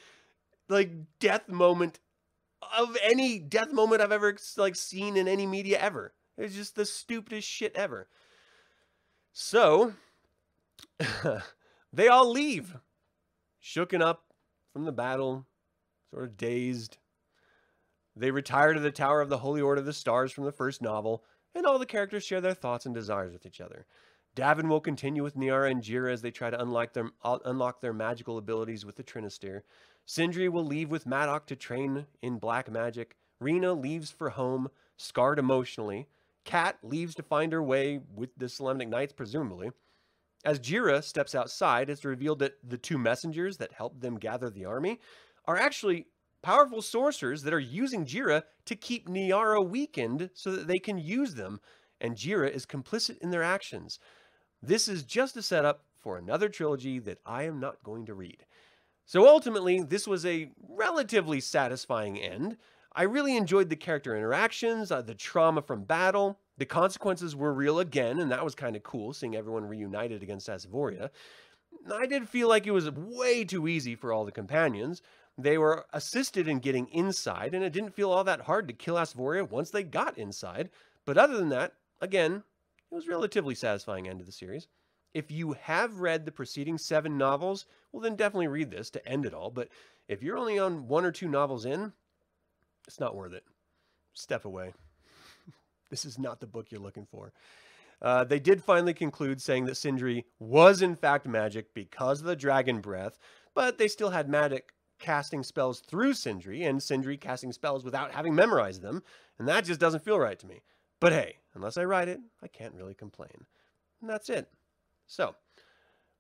like 0.69 0.91
death 1.19 1.49
moment 1.49 1.99
of 2.77 2.97
any 3.03 3.39
death 3.39 3.71
moment 3.71 4.01
I've 4.01 4.11
ever 4.11 4.37
like 4.57 4.75
seen 4.75 5.17
in 5.17 5.27
any 5.27 5.45
media 5.45 5.79
ever. 5.79 6.13
It's 6.37 6.55
just 6.55 6.75
the 6.75 6.85
stupidest 6.85 7.47
shit 7.47 7.75
ever. 7.75 8.07
So 9.31 9.93
they 11.93 12.07
all 12.07 12.31
leave, 12.31 12.75
shooken 13.63 14.01
up 14.01 14.25
from 14.71 14.85
the 14.85 14.91
battle, 14.91 15.47
sort 16.11 16.25
of 16.25 16.37
dazed. 16.37 16.97
They 18.15 18.31
retire 18.31 18.73
to 18.73 18.79
the 18.79 18.91
Tower 18.91 19.21
of 19.21 19.29
the 19.29 19.39
Holy 19.39 19.61
Order 19.61 19.79
of 19.79 19.85
the 19.85 19.93
Stars 19.93 20.31
from 20.31 20.45
the 20.45 20.51
first 20.51 20.81
novel, 20.81 21.23
and 21.55 21.65
all 21.65 21.79
the 21.79 21.85
characters 21.85 22.23
share 22.23 22.41
their 22.41 22.53
thoughts 22.53 22.85
and 22.85 22.93
desires 22.93 23.33
with 23.33 23.45
each 23.45 23.61
other. 23.61 23.85
Davin 24.35 24.67
will 24.67 24.81
continue 24.81 25.21
with 25.21 25.35
Niara 25.35 25.69
and 25.69 25.83
Jira 25.83 26.11
as 26.11 26.21
they 26.21 26.31
try 26.31 26.49
to 26.49 26.61
unlock 26.61 26.93
their, 26.93 27.11
uh, 27.23 27.37
unlock 27.45 27.81
their 27.81 27.93
magical 27.93 28.37
abilities 28.37 28.85
with 28.85 28.95
the 28.95 29.03
Trinister. 29.03 29.61
Sindri 30.05 30.49
will 30.49 30.65
leave 30.65 30.89
with 30.89 31.05
Madoc 31.05 31.45
to 31.47 31.55
train 31.55 32.07
in 32.21 32.39
black 32.39 32.69
magic. 32.69 33.15
Rena 33.39 33.73
leaves 33.73 34.09
for 34.09 34.31
home, 34.31 34.69
scarred 34.97 35.37
emotionally. 35.37 36.07
Kat 36.45 36.77
leaves 36.81 37.15
to 37.15 37.23
find 37.23 37.53
her 37.53 37.61
way 37.61 38.01
with 38.13 38.31
the 38.35 38.47
Solamnic 38.47 38.89
Knights, 38.89 39.13
presumably. 39.13 39.71
As 40.43 40.59
Jira 40.59 41.03
steps 41.03 41.35
outside, 41.35 41.89
it's 41.89 42.03
revealed 42.03 42.39
that 42.39 42.57
the 42.67 42.77
two 42.77 42.97
messengers 42.97 43.57
that 43.57 43.71
helped 43.71 44.01
them 44.01 44.17
gather 44.17 44.49
the 44.49 44.65
army 44.65 44.99
are 45.45 45.57
actually 45.57 46.07
powerful 46.41 46.81
sorcerers 46.81 47.43
that 47.43 47.53
are 47.53 47.59
using 47.59 48.05
Jira 48.05 48.43
to 48.65 48.75
keep 48.75 49.07
Niara 49.07 49.61
weakened 49.61 50.31
so 50.33 50.51
that 50.51 50.67
they 50.67 50.79
can 50.79 50.97
use 50.97 51.35
them, 51.35 51.61
and 52.01 52.17
Jira 52.17 52.49
is 52.49 52.65
complicit 52.65 53.19
in 53.19 53.31
their 53.31 53.43
actions. 53.43 53.99
This 54.65 54.87
is 54.87 55.03
just 55.03 55.35
a 55.35 55.41
setup 55.41 55.83
for 55.99 56.17
another 56.17 56.47
trilogy 56.47 56.97
that 56.99 57.19
I 57.25 57.43
am 57.43 57.59
not 57.59 57.83
going 57.83 58.05
to 58.05 58.13
read. 58.13 58.45
So 59.05 59.27
ultimately, 59.27 59.81
this 59.81 60.07
was 60.07 60.25
a 60.25 60.51
relatively 60.69 61.41
satisfying 61.41 62.17
end. 62.17 62.55
I 62.95 63.03
really 63.03 63.35
enjoyed 63.35 63.69
the 63.69 63.75
character 63.75 64.15
interactions, 64.15 64.89
uh, 64.89 65.01
the 65.01 65.15
trauma 65.15 65.61
from 65.61 65.83
battle. 65.83 66.39
The 66.57 66.65
consequences 66.65 67.35
were 67.35 67.53
real 67.53 67.79
again, 67.79 68.19
and 68.19 68.31
that 68.31 68.45
was 68.45 68.55
kind 68.55 68.77
of 68.77 68.83
cool, 68.83 69.11
seeing 69.11 69.35
everyone 69.35 69.65
reunited 69.65 70.23
against 70.23 70.47
Asvoria. 70.47 71.09
I 71.93 72.05
did 72.05 72.29
feel 72.29 72.47
like 72.47 72.65
it 72.65 72.71
was 72.71 72.89
way 72.89 73.43
too 73.43 73.67
easy 73.67 73.95
for 73.95 74.13
all 74.13 74.23
the 74.23 74.31
companions. 74.31 75.01
They 75.37 75.57
were 75.57 75.87
assisted 75.91 76.47
in 76.47 76.59
getting 76.59 76.87
inside, 76.87 77.53
and 77.53 77.65
it 77.65 77.73
didn't 77.73 77.95
feel 77.95 78.11
all 78.11 78.23
that 78.23 78.41
hard 78.41 78.69
to 78.69 78.73
kill 78.73 78.95
Asvoria 78.95 79.49
once 79.49 79.71
they 79.71 79.83
got 79.83 80.17
inside. 80.17 80.69
But 81.03 81.17
other 81.17 81.35
than 81.35 81.49
that, 81.49 81.73
again, 81.99 82.43
it 82.93 82.95
was 82.95 83.07
relatively 83.07 83.55
satisfying 83.55 84.07
end 84.07 84.19
of 84.19 84.27
the 84.27 84.31
series. 84.31 84.67
If 85.15 85.31
you 85.31 85.53
have 85.53 85.99
read 85.99 86.25
the 86.25 86.31
preceding 86.31 86.77
seven 86.77 87.17
novels, 87.17 87.65
well, 87.91 88.01
then 88.03 88.15
definitely 88.15 88.47
read 88.47 88.69
this 88.69 88.91
to 88.91 89.07
end 89.07 89.25
it 89.25 89.33
all. 89.33 89.49
But 89.49 89.69
if 90.07 90.21
you're 90.21 90.37
only 90.37 90.59
on 90.59 90.87
one 90.87 91.03
or 91.03 91.11
two 91.11 91.27
novels 91.27 91.65
in, 91.65 91.93
it's 92.87 92.99
not 92.99 93.15
worth 93.15 93.33
it. 93.33 93.45
Step 94.13 94.45
away. 94.45 94.73
this 95.89 96.05
is 96.05 96.19
not 96.19 96.39
the 96.39 96.45
book 96.45 96.67
you're 96.69 96.79
looking 96.79 97.07
for. 97.07 97.33
Uh, 97.99 98.25
they 98.25 98.39
did 98.39 98.63
finally 98.63 98.93
conclude 98.93 99.41
saying 99.41 99.65
that 99.65 99.77
Sindri 99.77 100.25
was 100.39 100.83
in 100.83 100.95
fact 100.95 101.25
magic 101.25 101.73
because 101.73 102.19
of 102.19 102.27
the 102.27 102.35
dragon 102.35 102.79
breath, 102.79 103.17
but 103.55 103.79
they 103.79 103.87
still 103.87 104.11
had 104.11 104.29
magic 104.29 104.71
casting 104.99 105.41
spells 105.41 105.79
through 105.79 106.13
Sindri 106.13 106.63
and 106.63 106.83
Sindri 106.83 107.17
casting 107.17 107.53
spells 107.53 107.83
without 107.83 108.11
having 108.11 108.35
memorized 108.35 108.83
them, 108.83 109.01
and 109.39 109.47
that 109.47 109.65
just 109.65 109.79
doesn't 109.79 110.05
feel 110.05 110.19
right 110.19 110.37
to 110.37 110.45
me. 110.47 110.61
But 111.03 111.11
hey, 111.11 111.35
unless 111.53 111.75
I 111.75 111.83
write 111.83 112.07
it, 112.07 112.21
I 112.41 112.47
can't 112.47 112.75
really 112.75 112.93
complain. 112.93 113.45
And 113.99 114.09
that's 114.09 114.29
it. 114.29 114.47
So, 115.05 115.35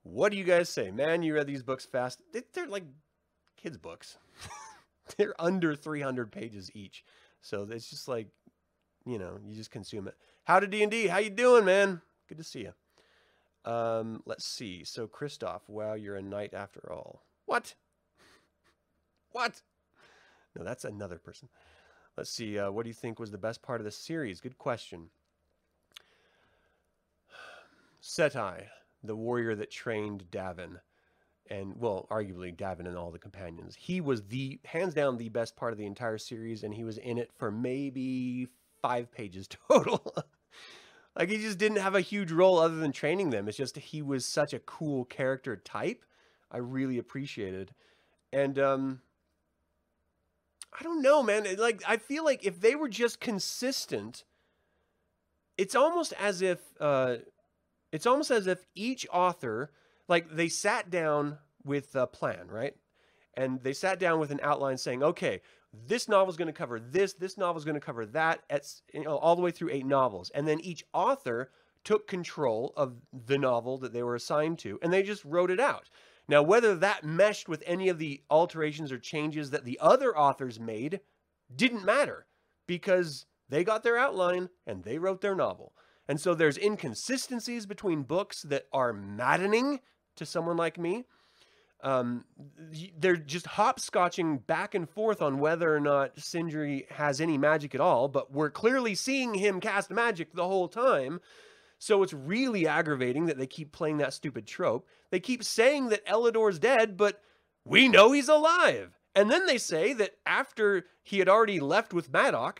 what 0.01 0.29
do 0.29 0.37
you 0.37 0.43
guys 0.43 0.67
say? 0.67 0.91
Man, 0.91 1.23
you 1.23 1.33
read 1.35 1.47
these 1.47 1.63
books 1.63 1.85
fast. 1.85 2.21
They're 2.53 2.67
like 2.67 2.83
kids' 3.55 3.77
books. 3.77 4.17
They're 5.17 5.39
under 5.39 5.73
300 5.73 6.33
pages 6.33 6.69
each. 6.73 7.05
So 7.39 7.65
it's 7.71 7.89
just 7.89 8.09
like, 8.09 8.27
you 9.05 9.17
know, 9.17 9.37
you 9.47 9.55
just 9.55 9.71
consume 9.71 10.05
it. 10.09 10.15
How 10.43 10.59
to 10.59 10.67
D&D? 10.67 11.07
How 11.07 11.19
you 11.19 11.29
doing, 11.29 11.63
man? 11.63 12.01
Good 12.27 12.39
to 12.39 12.43
see 12.43 12.67
you. 12.67 13.71
Um, 13.71 14.21
let's 14.25 14.43
see. 14.43 14.83
So 14.83 15.07
Christoph, 15.07 15.69
wow, 15.69 15.93
you're 15.93 16.17
a 16.17 16.21
knight 16.21 16.53
after 16.53 16.91
all. 16.91 17.23
What? 17.45 17.75
What? 19.31 19.61
No, 20.57 20.65
that's 20.65 20.83
another 20.83 21.19
person. 21.19 21.47
Let's 22.17 22.29
see. 22.29 22.59
Uh, 22.59 22.71
what 22.71 22.83
do 22.83 22.89
you 22.89 22.93
think 22.93 23.19
was 23.19 23.31
the 23.31 23.37
best 23.37 23.61
part 23.61 23.81
of 23.81 23.85
the 23.85 23.91
series? 23.91 24.39
Good 24.39 24.57
question. 24.57 25.09
Setai, 28.01 28.65
the 29.03 29.15
warrior 29.15 29.55
that 29.55 29.71
trained 29.71 30.25
Davin, 30.31 30.79
and 31.49 31.73
well, 31.77 32.07
arguably 32.11 32.55
Davin 32.55 32.87
and 32.87 32.97
all 32.97 33.11
the 33.11 33.19
companions. 33.19 33.75
He 33.75 33.99
was 33.99 34.23
the 34.23 34.59
hands 34.65 34.93
down 34.93 35.17
the 35.17 35.29
best 35.29 35.55
part 35.55 35.71
of 35.73 35.79
the 35.79 35.85
entire 35.85 36.17
series, 36.17 36.63
and 36.63 36.73
he 36.73 36.83
was 36.83 36.97
in 36.97 37.17
it 37.17 37.31
for 37.37 37.51
maybe 37.51 38.47
five 38.81 39.11
pages 39.11 39.47
total. 39.69 40.13
like 41.15 41.29
he 41.29 41.37
just 41.37 41.57
didn't 41.57 41.77
have 41.79 41.95
a 41.95 42.01
huge 42.01 42.31
role 42.31 42.59
other 42.59 42.75
than 42.75 42.91
training 42.91 43.31
them. 43.31 43.47
It's 43.47 43.57
just 43.57 43.77
he 43.77 44.01
was 44.03 44.25
such 44.25 44.53
a 44.53 44.59
cool 44.59 45.05
character 45.05 45.55
type. 45.55 46.05
I 46.51 46.57
really 46.57 46.99
appreciated. 46.99 47.73
And 48.31 48.59
um, 48.59 49.01
I 50.79 50.83
don't 50.83 51.01
know, 51.01 51.23
man. 51.23 51.45
Like 51.57 51.83
I 51.87 51.97
feel 51.97 52.23
like 52.23 52.45
if 52.45 52.59
they 52.59 52.75
were 52.75 52.89
just 52.89 53.19
consistent, 53.19 54.23
it's 55.57 55.75
almost 55.75 56.13
as 56.19 56.41
if 56.41 56.59
uh, 56.79 57.17
it's 57.91 58.07
almost 58.07 58.31
as 58.31 58.47
if 58.47 58.65
each 58.73 59.05
author, 59.11 59.71
like 60.07 60.35
they 60.35 60.49
sat 60.49 60.89
down 60.89 61.37
with 61.63 61.95
a 61.95 62.07
plan, 62.07 62.47
right? 62.49 62.75
And 63.35 63.61
they 63.61 63.73
sat 63.73 63.99
down 63.99 64.19
with 64.19 64.31
an 64.31 64.39
outline 64.43 64.77
saying, 64.77 65.03
okay, 65.03 65.41
this 65.87 66.07
novel 66.07 66.29
is 66.29 66.37
going 66.37 66.47
to 66.47 66.53
cover 66.53 66.79
this, 66.79 67.13
this 67.13 67.37
novel 67.37 67.57
is 67.57 67.65
going 67.65 67.75
to 67.75 67.81
cover 67.81 68.05
that, 68.07 68.41
at, 68.49 68.67
you 68.93 69.03
know, 69.03 69.17
all 69.17 69.35
the 69.35 69.41
way 69.41 69.51
through 69.51 69.71
eight 69.71 69.85
novels. 69.85 70.29
And 70.31 70.47
then 70.47 70.59
each 70.59 70.83
author 70.93 71.49
took 71.83 72.07
control 72.07 72.73
of 72.77 72.95
the 73.11 73.37
novel 73.37 73.77
that 73.79 73.93
they 73.93 74.03
were 74.03 74.15
assigned 74.15 74.59
to, 74.59 74.79
and 74.81 74.93
they 74.93 75.03
just 75.03 75.25
wrote 75.25 75.51
it 75.51 75.59
out. 75.59 75.89
Now, 76.27 76.41
whether 76.41 76.75
that 76.75 77.03
meshed 77.03 77.49
with 77.49 77.63
any 77.65 77.89
of 77.89 77.99
the 77.99 78.23
alterations 78.29 78.91
or 78.91 78.97
changes 78.97 79.49
that 79.51 79.65
the 79.65 79.77
other 79.81 80.17
authors 80.17 80.59
made 80.59 81.01
didn't 81.53 81.85
matter 81.85 82.25
because 82.65 83.25
they 83.49 83.63
got 83.63 83.83
their 83.83 83.97
outline 83.97 84.49
and 84.65 84.83
they 84.83 84.97
wrote 84.97 85.21
their 85.21 85.35
novel. 85.35 85.73
And 86.07 86.19
so 86.19 86.33
there's 86.33 86.57
inconsistencies 86.57 87.65
between 87.65 88.03
books 88.03 88.41
that 88.43 88.65
are 88.71 88.93
maddening 88.93 89.79
to 90.15 90.25
someone 90.25 90.57
like 90.57 90.77
me. 90.77 91.05
Um, 91.81 92.23
they're 92.97 93.17
just 93.17 93.45
hopscotching 93.45 94.47
back 94.47 94.73
and 94.73 94.89
forth 94.89 95.21
on 95.21 95.39
whether 95.39 95.75
or 95.75 95.81
not 95.81 96.17
Sindri 96.17 96.85
has 96.89 97.19
any 97.19 97.37
magic 97.37 97.75
at 97.75 97.81
all, 97.81 98.07
but 98.07 98.31
we're 98.31 98.49
clearly 98.49 98.95
seeing 98.95 99.33
him 99.33 99.59
cast 99.59 99.91
magic 99.91 100.33
the 100.33 100.47
whole 100.47 100.69
time. 100.69 101.19
So 101.83 102.01
it's 102.01 102.13
really 102.13 102.65
aggravating 102.65 103.25
that 103.25 103.37
they 103.37 103.45
keep 103.45 103.73
playing 103.73 103.97
that 103.97 104.13
stupid 104.13 104.47
trope. 104.47 104.87
They 105.11 105.19
keep 105.19 105.43
saying 105.43 105.89
that 105.89 106.05
Elidor's 106.07 106.57
dead, 106.57 106.95
but 106.95 107.19
we 107.65 107.89
know 107.89 108.13
he's 108.13 108.29
alive. 108.29 108.97
And 109.13 109.29
then 109.29 109.47
they 109.47 109.57
say 109.57 109.91
that 109.91 110.11
after 110.25 110.85
he 111.01 111.19
had 111.19 111.27
already 111.27 111.59
left 111.59 111.93
with 111.93 112.09
Madoc, 112.09 112.59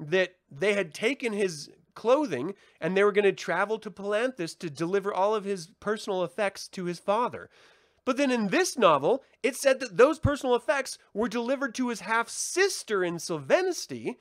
that 0.00 0.34
they 0.50 0.72
had 0.72 0.92
taken 0.92 1.32
his 1.32 1.70
clothing 1.94 2.54
and 2.80 2.96
they 2.96 3.04
were 3.04 3.12
going 3.12 3.24
to 3.24 3.32
travel 3.32 3.78
to 3.78 3.92
Palanthas 3.92 4.58
to 4.58 4.68
deliver 4.68 5.14
all 5.14 5.36
of 5.36 5.44
his 5.44 5.68
personal 5.78 6.24
effects 6.24 6.66
to 6.70 6.86
his 6.86 6.98
father. 6.98 7.50
But 8.04 8.16
then 8.16 8.32
in 8.32 8.48
this 8.48 8.76
novel, 8.76 9.22
it 9.44 9.54
said 9.54 9.78
that 9.78 9.98
those 9.98 10.18
personal 10.18 10.56
effects 10.56 10.98
were 11.12 11.28
delivered 11.28 11.76
to 11.76 11.90
his 11.90 12.00
half 12.00 12.28
sister 12.28 13.04
in 13.04 13.18
Silvanesti, 13.18 14.16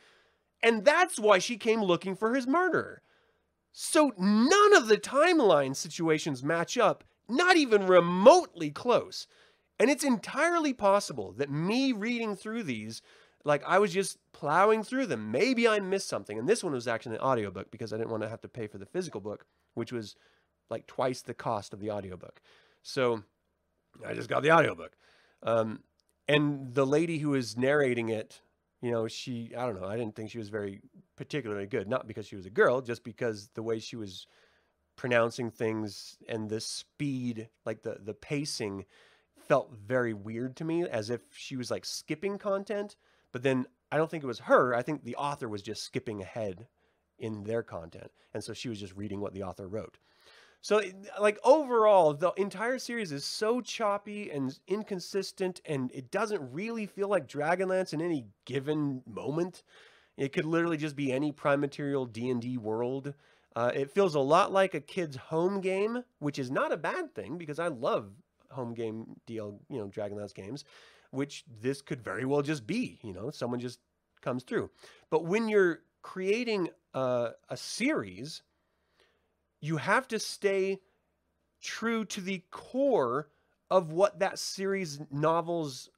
and 0.61 0.85
that's 0.85 1.19
why 1.19 1.39
she 1.39 1.57
came 1.57 1.81
looking 1.81 2.15
for 2.15 2.35
his 2.35 2.45
murderer. 2.45 3.01
So 3.75 4.13
none 4.19 4.73
of 4.75 4.87
the 4.87 4.97
timeline 4.97 5.75
situations 5.75 6.43
match 6.43 6.77
up, 6.77 7.03
not 7.27 7.57
even 7.57 7.87
remotely 7.87 8.69
close. 8.69 9.25
And 9.79 9.89
it's 9.89 10.03
entirely 10.03 10.73
possible 10.73 11.33
that 11.33 11.49
me 11.49 11.91
reading 11.91 12.35
through 12.35 12.63
these, 12.63 13.01
like 13.43 13.63
I 13.65 13.79
was 13.79 13.91
just 13.91 14.19
plowing 14.31 14.83
through 14.83 15.07
them, 15.07 15.31
maybe 15.31 15.67
I 15.67 15.79
missed 15.79 16.07
something. 16.07 16.37
And 16.37 16.47
this 16.47 16.63
one 16.63 16.73
was 16.73 16.87
actually 16.87 17.15
an 17.15 17.23
audiobook 17.23 17.71
because 17.71 17.91
I 17.91 17.97
didn't 17.97 18.11
want 18.11 18.21
to 18.21 18.29
have 18.29 18.41
to 18.41 18.47
pay 18.47 18.67
for 18.67 18.77
the 18.77 18.85
physical 18.85 19.19
book, 19.19 19.47
which 19.73 19.91
was 19.91 20.15
like 20.69 20.85
twice 20.85 21.23
the 21.23 21.33
cost 21.33 21.73
of 21.73 21.79
the 21.79 21.89
audiobook. 21.89 22.41
So 22.83 23.23
I 24.05 24.13
just 24.13 24.29
got 24.29 24.43
the 24.43 24.51
audiobook. 24.51 24.91
Um, 25.41 25.79
and 26.27 26.75
the 26.75 26.85
lady 26.85 27.17
who 27.17 27.29
was 27.29 27.57
narrating 27.57 28.09
it 28.09 28.39
you 28.83 28.91
know, 28.91 29.07
she, 29.07 29.49
I 29.57 29.65
don't 29.65 29.79
know, 29.79 29.87
I 29.87 29.95
didn't 29.95 30.13
think 30.13 30.29
she 30.29 30.37
was 30.37 30.49
very 30.49 30.81
particularly 31.15 31.65
good. 31.65 31.87
Not 31.87 32.05
because 32.05 32.27
she 32.27 32.35
was 32.35 32.45
a 32.45 32.49
girl, 32.51 32.81
just 32.81 33.05
because 33.05 33.47
the 33.53 33.63
way 33.63 33.79
she 33.79 33.95
was 33.95 34.27
pronouncing 34.97 35.49
things 35.49 36.17
and 36.27 36.49
the 36.49 36.59
speed, 36.59 37.47
like 37.65 37.81
the, 37.81 37.97
the 38.03 38.13
pacing 38.13 38.83
felt 39.47 39.73
very 39.73 40.13
weird 40.13 40.57
to 40.57 40.65
me, 40.65 40.85
as 40.85 41.09
if 41.09 41.21
she 41.31 41.55
was 41.55 41.71
like 41.71 41.85
skipping 41.85 42.37
content. 42.37 42.97
But 43.31 43.41
then 43.41 43.67
I 43.89 43.95
don't 43.95 44.11
think 44.11 44.21
it 44.21 44.27
was 44.27 44.39
her. 44.39 44.75
I 44.75 44.81
think 44.81 45.05
the 45.05 45.15
author 45.15 45.47
was 45.47 45.61
just 45.61 45.83
skipping 45.83 46.21
ahead 46.21 46.67
in 47.17 47.45
their 47.45 47.63
content. 47.63 48.11
And 48.33 48.43
so 48.43 48.51
she 48.51 48.67
was 48.67 48.81
just 48.81 48.97
reading 48.97 49.21
what 49.21 49.33
the 49.33 49.43
author 49.43 49.69
wrote. 49.69 49.97
So, 50.63 50.81
like, 51.19 51.39
overall, 51.43 52.13
the 52.13 52.31
entire 52.37 52.79
series 52.79 53.11
is 53.11 53.25
so 53.25 53.59
choppy 53.59 54.31
and 54.31 54.57
inconsistent, 54.65 55.59
and 55.65 55.91
it 55.93 56.09
doesn't 56.09 56.53
really 56.53 56.85
feel 56.85 57.09
like 57.09 57.27
Dragonlance 57.27 57.91
in 57.91 57.99
any 57.99 58.27
given 58.45 59.03
moment. 59.05 59.63
It 60.15 60.31
could 60.31 60.45
literally 60.45 60.77
just 60.77 60.95
be 60.95 61.11
any 61.11 61.33
prime 61.33 61.59
material 61.59 62.05
D&D 62.05 62.57
world. 62.57 63.13
Uh, 63.57 63.71
it 63.75 63.91
feels 63.91 64.15
a 64.15 64.21
lot 64.21 64.53
like 64.53 64.73
a 64.73 64.79
kid's 64.79 65.17
home 65.17 65.59
game, 65.59 66.01
which 66.19 66.39
is 66.39 66.49
not 66.49 66.71
a 66.71 66.77
bad 66.77 67.13
thing 67.13 67.37
because 67.37 67.59
I 67.59 67.67
love 67.67 68.13
home 68.49 68.73
game 68.73 69.19
DL, 69.27 69.59
you 69.69 69.79
know, 69.79 69.89
Dragonlance 69.89 70.33
games, 70.33 70.63
which 71.11 71.43
this 71.61 71.81
could 71.81 72.01
very 72.01 72.23
well 72.23 72.41
just 72.41 72.65
be, 72.65 72.99
you 73.03 73.11
know, 73.11 73.31
someone 73.31 73.59
just 73.59 73.79
comes 74.21 74.43
through. 74.43 74.69
But 75.09 75.25
when 75.25 75.49
you're 75.49 75.81
creating 76.03 76.69
a, 76.93 77.31
a 77.49 77.57
series 77.57 78.43
you 79.63 79.77
have 79.77 80.09
to 80.09 80.19
stay 80.19 80.81
true 81.61 82.03
to 82.03 82.19
the 82.19 82.43
core 82.51 83.29
of 83.71 83.93
what 83.93 84.19
that 84.19 84.37
series 84.37 84.99
novels 85.09 85.89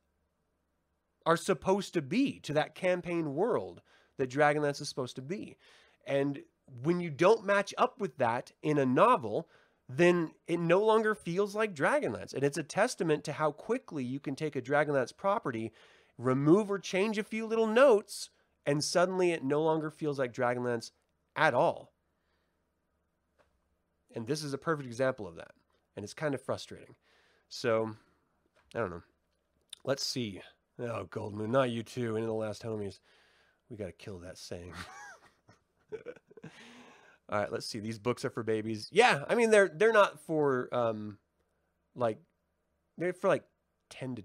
are 1.26 1.36
supposed 1.36 1.96
to 1.96 2.02
be, 2.04 2.40
to 2.42 2.54
that 2.54 2.76
campaign 2.76 3.34
world 3.34 3.82
that 4.20 4.30
Dragonlance 4.30 4.82
is 4.82 4.88
supposed 4.88 5.16
to 5.16 5.24
be. 5.24 5.58
And 6.06 6.42
when 6.84 7.00
you 7.00 7.10
don't 7.10 7.44
match 7.44 7.74
up 7.76 8.00
with 8.00 8.16
that 8.20 8.52
in 8.62 8.78
a 8.78 8.86
novel, 8.86 9.50
then 9.90 10.34
it 10.48 10.60
no 10.60 10.86
longer 10.86 11.16
feels 11.16 11.56
like 11.56 11.74
Dragonlance. 11.74 12.36
And 12.36 12.44
it's 12.44 12.60
a 12.60 12.64
testament 12.64 13.24
to 13.24 13.34
how 13.34 13.52
quickly 13.52 14.04
you 14.04 14.20
can 14.20 14.36
take 14.36 14.56
a 14.56 14.62
Dragonlance 14.62 15.18
property, 15.18 15.72
remove 16.20 16.70
or 16.70 16.78
change 16.78 17.18
a 17.18 17.24
few 17.24 17.48
little 17.48 17.68
notes, 17.68 18.30
and 18.64 18.84
suddenly 18.84 19.32
it 19.32 19.44
no 19.44 19.64
longer 19.64 19.90
feels 19.90 20.20
like 20.20 20.34
Dragonlance 20.34 20.92
at 21.36 21.56
all. 21.56 21.95
And 24.16 24.26
this 24.26 24.44
is 24.44 24.54
a 24.54 24.58
perfect 24.58 24.88
example 24.88 25.28
of 25.28 25.36
that. 25.36 25.52
And 25.96 26.04
it's 26.04 26.14
kind 26.14 26.34
of 26.34 26.42
frustrating. 26.42 26.96
So, 27.50 27.92
I 28.74 28.80
don't 28.80 28.90
know. 28.90 29.04
Let's 29.84 30.04
see. 30.06 30.42
Oh, 30.80 31.06
Gold 31.10 31.34
Moon, 31.34 31.52
not 31.52 31.70
you 31.70 31.84
too. 31.84 32.16
Into 32.16 32.28
the 32.28 32.34
last 32.34 32.64
homies. 32.64 33.00
We 33.70 33.78
got 33.78 33.86
to 33.86 33.92
kill 33.92 34.20
that 34.20 34.38
saying. 34.38 34.74
All 37.30 37.40
right, 37.40 37.52
let's 37.52 37.66
see. 37.66 37.80
These 37.80 38.00
books 38.00 38.24
are 38.24 38.30
for 38.30 38.44
babies. 38.44 38.90
Yeah, 38.92 39.24
I 39.28 39.36
mean 39.36 39.50
they're 39.50 39.70
they're 39.74 39.94
not 39.94 40.20
for 40.20 40.70
um 40.72 41.18
like 41.96 42.20
they're 42.98 43.14
for 43.14 43.28
like 43.28 43.44
10 43.90 44.16
to 44.16 44.24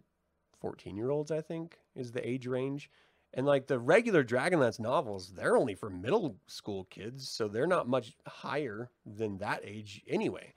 14 0.60 0.96
year 0.96 1.10
olds, 1.10 1.30
I 1.30 1.40
think, 1.40 1.78
is 1.94 2.12
the 2.12 2.26
age 2.28 2.46
range. 2.46 2.90
And 3.32 3.46
like 3.46 3.68
the 3.68 3.78
regular 3.78 4.24
Dragonlance 4.24 4.80
novels, 4.80 5.32
they're 5.36 5.56
only 5.56 5.74
for 5.74 5.88
middle 5.88 6.36
school 6.46 6.84
kids, 6.84 7.28
so 7.28 7.46
they're 7.46 7.66
not 7.66 7.88
much 7.88 8.14
higher 8.26 8.90
than 9.06 9.38
that 9.38 9.60
age 9.64 10.02
anyway. 10.08 10.54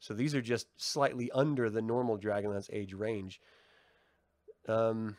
So 0.00 0.14
these 0.14 0.34
are 0.34 0.42
just 0.42 0.66
slightly 0.76 1.30
under 1.32 1.70
the 1.70 1.82
normal 1.82 2.18
Dragonlance 2.18 2.70
age 2.72 2.92
range. 2.92 3.40
Um, 4.68 5.16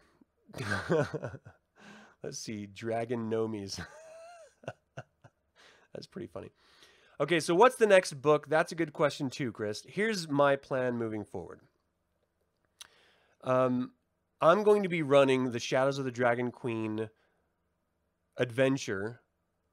let's 2.24 2.40
see, 2.40 2.66
Dragon 2.66 3.30
Nomies. 3.30 3.80
That's 5.94 6.08
pretty 6.08 6.28
funny. 6.28 6.52
Okay, 7.22 7.40
so 7.40 7.54
what's 7.54 7.76
the 7.76 7.88
next 7.88 8.22
book? 8.22 8.48
That's 8.48 8.72
a 8.72 8.76
good 8.76 8.94
question 8.94 9.30
too, 9.30 9.52
Chris. 9.52 9.84
Here's 9.88 10.30
my 10.30 10.56
plan 10.56 10.98
moving 10.98 11.26
forward. 11.26 11.60
Um, 13.44 13.92
I'm 14.41 14.63
going 14.63 14.84
to 14.84 14.89
be 14.89 15.02
running 15.02 15.52
the 15.52 15.60
Shadows 15.60 15.99
of 15.99 16.06
the 16.06 16.12
Dragon 16.12 16.49
Queen 16.49 17.10
adventure 18.38 19.19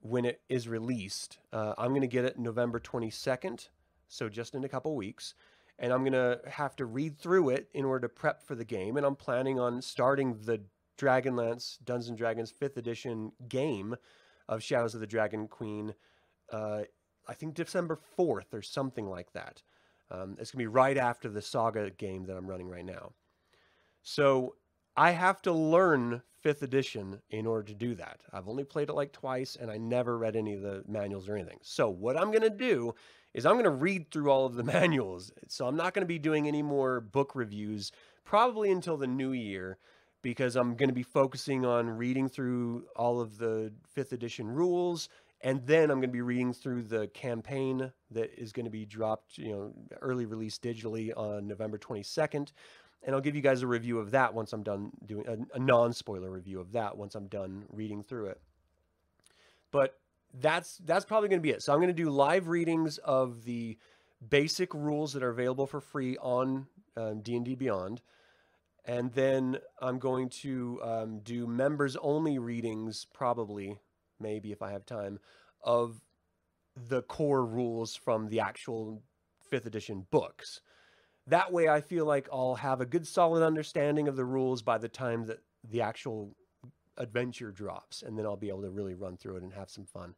when 0.01 0.25
it 0.25 0.41
is 0.49 0.67
released. 0.67 1.39
Uh, 1.53 1.75
I'm 1.79 1.91
going 1.91 2.01
to 2.01 2.09
get 2.09 2.25
it 2.25 2.37
November 2.37 2.81
22nd, 2.81 3.69
so 4.09 4.29
just 4.29 4.57
in 4.57 4.65
a 4.65 4.69
couple 4.69 4.97
weeks. 4.97 5.35
And 5.79 5.93
I'm 5.93 6.01
going 6.01 6.15
to 6.15 6.41
have 6.51 6.75
to 6.77 6.87
read 6.87 7.17
through 7.17 7.51
it 7.51 7.69
in 7.75 7.85
order 7.85 8.09
to 8.09 8.13
prep 8.13 8.43
for 8.43 8.57
the 8.57 8.65
game. 8.65 8.97
And 8.97 9.07
I'm 9.07 9.15
planning 9.15 9.61
on 9.61 9.81
starting 9.83 10.37
the 10.43 10.63
Dragonlance 10.99 11.79
Dungeons 11.85 12.09
and 12.09 12.19
Dragons 12.19 12.53
5th 12.53 12.77
edition 12.77 13.31
game 13.49 13.95
of 14.49 14.65
Shadows 14.65 14.95
of 14.95 15.01
the 15.01 15.07
Dragon 15.07 15.47
Queen, 15.47 15.95
uh, 16.51 16.83
I 17.29 17.35
think 17.35 17.55
December 17.55 18.01
4th 18.19 18.53
or 18.53 18.63
something 18.63 19.07
like 19.07 19.33
that. 19.33 19.63
Um, 20.11 20.37
it's 20.41 20.51
going 20.51 20.65
to 20.65 20.65
be 20.65 20.67
right 20.67 20.97
after 20.97 21.29
the 21.29 21.43
Saga 21.43 21.91
game 21.91 22.25
that 22.25 22.37
I'm 22.37 22.47
running 22.49 22.69
right 22.69 22.85
now. 22.85 23.13
So 24.09 24.55
I 24.97 25.11
have 25.11 25.43
to 25.43 25.53
learn 25.53 26.23
fifth 26.41 26.63
edition 26.63 27.21
in 27.31 27.45
order 27.45 27.65
to 27.65 27.75
do 27.75 27.97
that. 27.97 28.21
I've 28.33 28.47
only 28.47 28.63
played 28.63 28.89
it 28.89 28.93
like 28.93 29.13
twice 29.13 29.57
and 29.61 29.69
I 29.69 29.79
never 29.79 30.17
read 30.17 30.37
any 30.37 30.55
of 30.55 30.63
the 30.63 30.85
manuals 30.87 31.29
or 31.29 31.35
anything. 31.35 31.59
So 31.63 31.91
what 31.91 32.17
I'm 32.17 32.31
going 32.31 32.43
to 32.43 32.51
do 32.51 32.95
is 33.35 33.45
I'm 33.45 33.55
going 33.55 33.65
to 33.65 33.71
read 33.71 34.13
through 34.13 34.31
all 34.31 34.47
of 34.47 34.55
the 34.55 34.63
manuals. 34.79 35.33
So 35.49 35.67
I'm 35.67 35.75
not 35.75 35.93
going 35.93 36.05
to 36.05 36.07
be 36.07 36.21
doing 36.21 36.47
any 36.47 36.63
more 36.63 37.01
book 37.01 37.33
reviews 37.35 37.91
probably 38.25 38.71
until 38.71 38.97
the 38.97 39.09
new 39.09 39.33
year 39.33 39.77
because 40.23 40.55
I'm 40.55 40.77
going 40.77 40.89
to 40.89 40.95
be 40.95 41.03
focusing 41.03 41.67
on 41.67 41.91
reading 41.91 42.29
through 42.29 42.85
all 42.95 43.21
of 43.21 43.39
the 43.39 43.73
fifth 43.89 44.13
edition 44.13 44.47
rules 44.47 45.09
and 45.43 45.67
then 45.67 45.91
I'm 45.91 45.99
going 45.99 46.09
to 46.09 46.09
be 46.09 46.23
reading 46.23 46.53
through 46.53 46.85
the 46.85 47.09
campaign 47.09 47.93
that 48.11 48.31
is 48.41 48.53
going 48.53 48.65
to 48.65 48.71
be 48.71 48.87
dropped, 48.87 49.37
you 49.37 49.53
know, 49.53 49.73
early 50.01 50.25
release 50.27 50.59
digitally 50.59 51.13
on 51.17 51.47
November 51.47 51.79
22nd 51.79 52.53
and 53.07 53.15
I'll 53.15 53.21
give 53.23 53.37
you 53.37 53.41
guys 53.41 53.63
a 53.63 53.67
review 53.67 53.99
of 53.99 54.11
that 54.11 54.35
once 54.35 54.53
I'm 54.53 54.65
done 54.65 54.91
doing 55.07 55.27
a, 55.27 55.57
a 55.57 55.59
non-spoiler 55.59 56.31
review 56.31 56.61
of 56.61 56.73
that 56.73 56.99
once 56.99 57.15
I'm 57.15 57.29
done 57.29 57.65
reading 57.73 58.03
through 58.03 58.27
it. 58.27 58.41
But 59.71 59.99
that's 60.35 60.79
that's 60.85 61.05
probably 61.05 61.29
going 61.29 61.39
to 61.39 61.43
be 61.43 61.51
it. 61.51 61.63
So 61.63 61.73
I'm 61.73 61.79
going 61.79 61.89
to 61.89 61.95
do 61.95 62.11
live 62.11 62.49
readings 62.49 62.99
of 62.99 63.45
the 63.45 63.79
basic 64.29 64.75
rules 64.75 65.13
that 65.13 65.23
are 65.23 65.31
available 65.31 65.67
for 65.67 65.81
free 65.81 66.17
on 66.19 66.67
um, 66.97 67.21
D&D 67.21 67.55
Beyond. 67.55 68.03
And 68.85 69.13
then 69.13 69.59
I'm 69.81 69.99
going 69.99 70.29
to 70.29 70.81
um, 70.83 71.19
do 71.21 71.47
members 71.47 71.97
only 71.97 72.39
readings, 72.39 73.05
probably, 73.13 73.81
maybe 74.21 74.53
if 74.53 74.63
I 74.63 74.71
have 74.71 74.87
time, 74.87 75.19
of 75.63 76.01
the 76.89 77.03
core 77.03 77.45
rules 77.45 77.97
from 77.97 78.29
the 78.29 78.41
actual 78.41 79.03
fifth 79.51 79.67
edition 79.67 80.07
books. 80.11 80.61
That 81.29 81.53
way, 81.53 81.69
I 81.69 81.81
feel 81.81 82.05
like 82.05 82.29
I'll 82.33 82.55
have 82.55 82.81
a 82.81 82.87
good 82.87 83.07
solid 83.07 83.43
understanding 83.43 84.07
of 84.07 84.17
the 84.17 84.25
rules 84.25 84.63
by 84.63 84.79
the 84.79 84.89
time 84.89 85.27
that 85.27 85.41
the 85.69 85.83
actual 85.83 86.37
adventure 86.97 87.51
drops, 87.51 88.03
and 88.03 88.19
then 88.19 88.25
I'll 88.27 88.37
be 88.37 88.49
able 88.49 88.63
to 88.63 88.71
really 88.71 88.95
run 88.95 89.17
through 89.17 89.37
it 89.37 89.43
and 89.43 89.53
have 89.53 89.71
some 89.71 89.87
fun. 89.87 90.15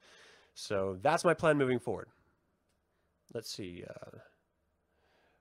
So 0.54 0.98
that's 1.02 1.24
my 1.24 1.34
plan 1.34 1.56
moving 1.56 1.78
forward. 1.78 2.08
Let's 3.32 3.50
see. 3.50 3.84
Uh, 3.88 4.18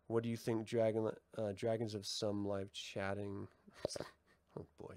what 0.08 0.24
do 0.24 0.30
you 0.30 0.38
think, 0.38 0.66
Dragon 0.66 1.12
uh, 1.38 1.52
Dragons 1.56 1.94
of 1.96 2.06
Some 2.06 2.48
live 2.48 2.72
chatting? 2.72 3.48
oh 4.58 4.66
boy. 4.80 4.94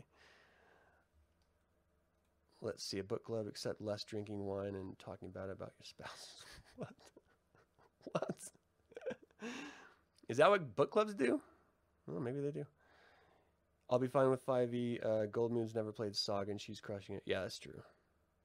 Let's 2.63 2.85
see. 2.85 2.99
A 2.99 3.05
book 3.05 3.25
club, 3.25 3.47
except 3.49 3.81
less 3.81 4.05
drinking 4.05 4.45
wine 4.45 4.75
and 4.75 4.99
talking 4.99 5.31
bad 5.31 5.51
about 5.51 5.73
your 5.79 5.85
spouse. 5.87 6.45
what? 6.77 6.95
what? 8.13 9.51
Is 10.31 10.37
that 10.39 10.49
what 10.49 10.77
book 10.77 10.91
clubs 10.91 11.15
do? 11.15 11.41
Well, 12.07 12.21
maybe 12.21 12.41
they 12.41 12.51
do. 12.51 12.65
I'll 13.91 13.99
be 13.99 14.07
fine 14.07 14.31
with 14.31 14.47
5e. 14.47 15.05
Uh, 15.05 15.27
Gold 15.27 15.53
Moon's 15.53 15.75
never 15.75 15.93
played 15.93 16.15
Saga 16.15 16.53
and 16.53 16.61
she's 16.61 16.81
crushing 16.81 17.17
it. 17.17 17.23
Yeah, 17.27 17.43
that's 17.43 17.59
true. 17.59 17.83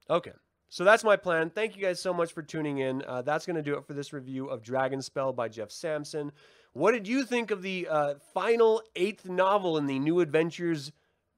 Okay. 0.09 0.31
So 0.69 0.83
that's 0.83 1.03
my 1.03 1.15
plan. 1.15 1.51
Thank 1.51 1.75
you 1.75 1.81
guys 1.81 1.99
so 1.99 2.13
much 2.13 2.33
for 2.33 2.41
tuning 2.41 2.79
in. 2.79 3.03
Uh, 3.03 3.21
that's 3.21 3.45
going 3.45 3.55
to 3.55 3.61
do 3.61 3.77
it 3.77 3.85
for 3.85 3.93
this 3.93 4.11
review 4.11 4.47
of 4.47 4.63
Dragonspell 4.63 5.35
by 5.35 5.47
Jeff 5.47 5.71
Sampson. 5.71 6.31
What 6.73 6.91
did 6.93 7.07
you 7.07 7.23
think 7.23 7.51
of 7.51 7.61
the 7.61 7.87
uh, 7.89 8.15
final 8.33 8.81
eighth 8.95 9.29
novel 9.29 9.77
in 9.77 9.85
the 9.85 9.99
New 9.99 10.19
Adventures 10.19 10.91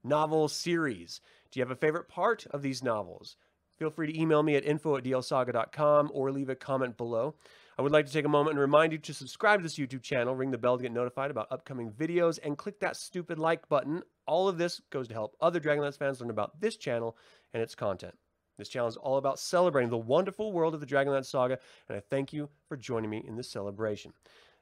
novel 0.03 0.47
series? 0.47 1.19
Do 1.51 1.60
you 1.60 1.65
have 1.65 1.71
a 1.71 1.75
favorite 1.75 2.07
part 2.07 2.47
of 2.51 2.62
these 2.62 2.81
novels? 2.81 3.36
Feel 3.77 3.89
free 3.89 4.12
to 4.12 4.19
email 4.19 4.41
me 4.41 4.55
at 4.55 4.65
info 4.65 4.95
at 4.95 5.03
dlsaga.com 5.03 6.10
or 6.13 6.31
leave 6.31 6.49
a 6.49 6.55
comment 6.55 6.97
below. 6.97 7.36
I 7.77 7.83
would 7.83 7.91
like 7.91 8.07
to 8.07 8.11
take 8.11 8.25
a 8.25 8.29
moment 8.29 8.53
and 8.53 8.59
remind 8.59 8.91
you 8.91 8.97
to 8.97 9.13
subscribe 9.13 9.59
to 9.59 9.63
this 9.63 9.77
YouTube 9.77 10.01
channel, 10.01 10.35
ring 10.35 10.49
the 10.49 10.57
bell 10.57 10.77
to 10.77 10.81
get 10.81 10.91
notified 10.91 11.29
about 11.29 11.51
upcoming 11.51 11.91
videos, 11.91 12.39
and 12.43 12.57
click 12.57 12.79
that 12.79 12.95
stupid 12.95 13.37
like 13.37 13.69
button. 13.69 14.01
All 14.25 14.47
of 14.47 14.57
this 14.57 14.81
goes 14.89 15.07
to 15.09 15.13
help 15.13 15.35
other 15.41 15.59
Dragonlance 15.59 15.97
fans 15.97 16.19
learn 16.19 16.31
about 16.31 16.59
this 16.59 16.75
channel 16.75 17.15
and 17.53 17.61
its 17.61 17.75
content. 17.75 18.15
This 18.57 18.69
channel 18.69 18.87
is 18.87 18.97
all 18.97 19.17
about 19.17 19.37
celebrating 19.37 19.91
the 19.91 19.97
wonderful 19.97 20.51
world 20.51 20.73
of 20.73 20.79
the 20.79 20.87
Dragonlance 20.87 21.25
Saga, 21.25 21.59
and 21.87 21.95
I 21.95 21.99
thank 21.99 22.33
you 22.33 22.49
for 22.67 22.77
joining 22.77 23.11
me 23.11 23.23
in 23.27 23.35
this 23.35 23.51
celebration. 23.51 24.11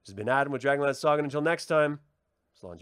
This 0.03 0.09
has 0.09 0.13
been 0.13 0.27
Adam 0.27 0.51
with 0.51 0.61
Dragonlance 0.61 0.97
Saga. 0.97 1.19
and 1.19 1.27
Until 1.27 1.41
next 1.41 1.67
time, 1.67 1.99
Slán 2.61 2.77